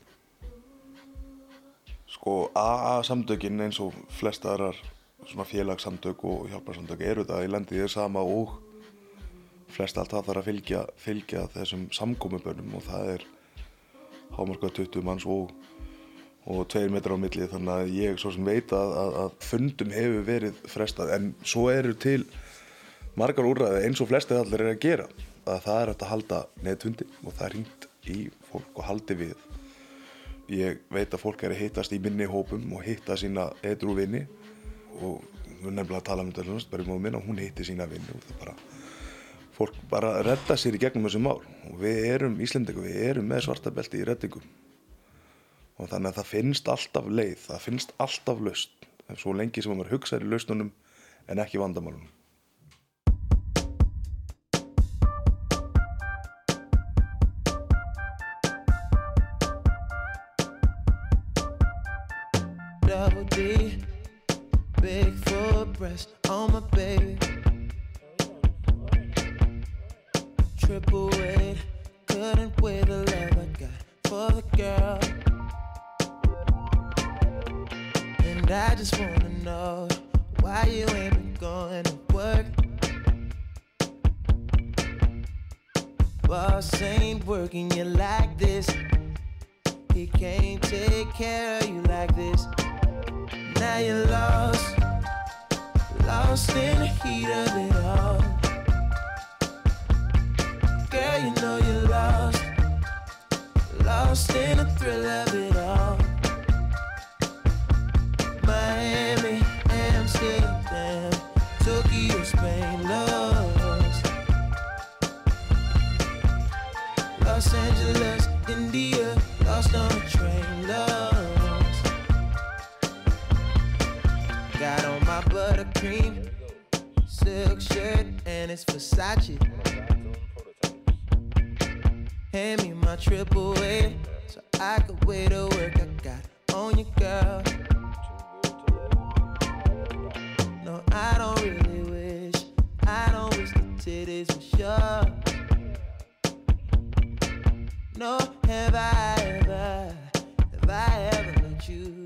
[2.12, 4.78] Sko AA samtökin eins og flest aðrar
[5.30, 8.56] svona félagssamtök og hjálparsamtök eru það í landið er sama og
[9.72, 13.26] flest allt það þarf að fylgja, fylgja þessum samkómubönnum og það er
[14.36, 15.52] hámarka 20 manns og,
[16.48, 17.48] og 2 metrar á milli.
[17.48, 21.14] Þannig að ég svo sem veit að, að, að fundum hefur verið frestað.
[21.16, 22.20] En svo eru til
[23.18, 25.08] margar úrræði eins og flestið allir er að gera.
[25.42, 28.20] Að það er að halda netfundi og það er hringt í
[28.50, 29.48] fólk og haldi við.
[30.52, 34.26] Ég veit að fólk er að hittast í minni hópum og hitta sína edru vini
[35.00, 35.24] og
[35.62, 38.54] erum nefnilega að tala um þetta minna og hún hitti sína vini og það bara
[39.56, 41.40] fólk bara redda sér í gegnum þessu mál.
[41.70, 44.46] Og við erum Íslandingu, við erum með svartabelti í reddingum.
[45.78, 48.88] Og þannig að það finnst alltaf leið, það finnst alltaf laust
[49.18, 50.72] svo lengi sem maður hugsaður í laustunum
[51.28, 52.21] en ekki vandamálunum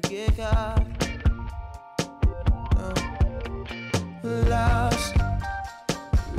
[0.09, 0.75] llega.
[2.77, 2.95] Uh,
[4.49, 5.15] lost,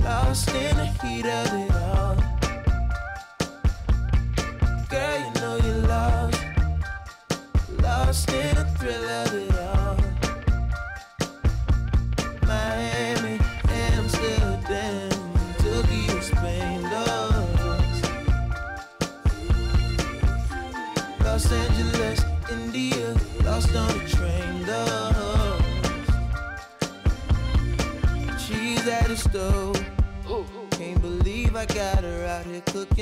[0.04, 1.77] lost in the heat of it.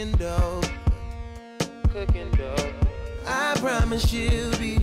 [0.06, 0.62] Cooking dough.
[1.90, 2.74] Cooking dough.
[3.26, 4.78] I promise she'll be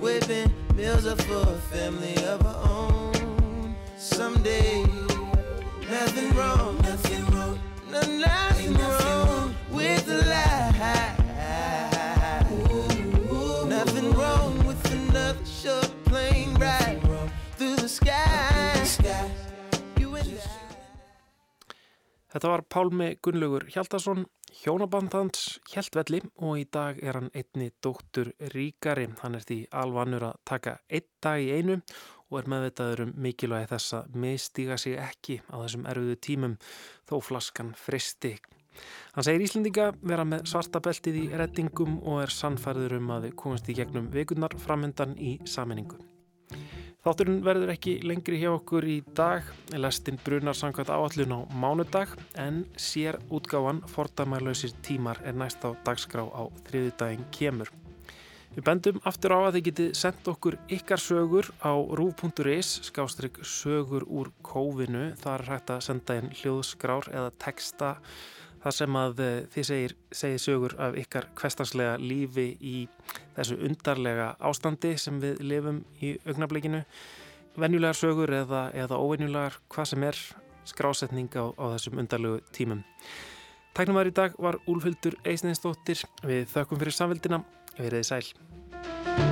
[0.00, 3.74] whipping meals up for a family of her own.
[3.96, 4.84] Someday,
[5.88, 7.58] nothing wrong, nothing wrong,
[7.90, 11.14] no, nothing wrong with the lie.
[13.68, 17.00] Nothing wrong with another short plane ride
[17.56, 18.36] through the sky.
[22.36, 24.26] Þetta var Pálmi Gunnlaugur Hjaldarsson,
[24.66, 29.04] hjónaband hans Hjaltvelli og í dag er hann einni dóttur ríkari.
[29.20, 31.76] Hann er því alvanur að taka einn dag í einu
[32.32, 36.56] og er meðvitaður um mikilvægi þess að miðstíga sig ekki á þessum erfiðu tímum
[37.06, 38.34] þó flaskan fristi.
[39.14, 43.70] Hann segir Íslendinga vera með svarta beltið í reddingum og er sannfærður um að komast
[43.70, 46.02] í gegnum vikurnar framöndan í saminningu.
[47.06, 49.46] Þátturinn verður ekki lengri hjá okkur í dag,
[49.78, 56.24] lestinn brunar samkvæmt áallun á mánudag en sér útgáfan fordæmarlausir tímar er næst á dagskrá
[56.26, 57.70] á þriðudaginn kemur.
[58.56, 64.02] Við bendum aftur á að þið getið sendt okkur ykkar sögur á rúf.is skástrygg sögur
[64.10, 65.12] úr kófinu.
[65.22, 67.92] Það er hægt að senda inn hljóðskrár eða texta
[68.66, 72.74] þar sem að eh, þið segir, segir sögur af ykkar kvestanslega lífi í
[73.36, 76.82] þessu undarlega ástandi sem við lifum í augnablikinu.
[77.56, 80.18] Venjulegar sögur eða, eða óvenjulegar, hvað sem er
[80.66, 82.82] skrásetning á, á þessum undarlegu tímum.
[83.76, 86.02] Tæknumar í dag var Úlfildur Eisninsdóttir.
[86.26, 87.42] Við þökkum fyrir samveldina.
[87.76, 89.25] Verðið sæl.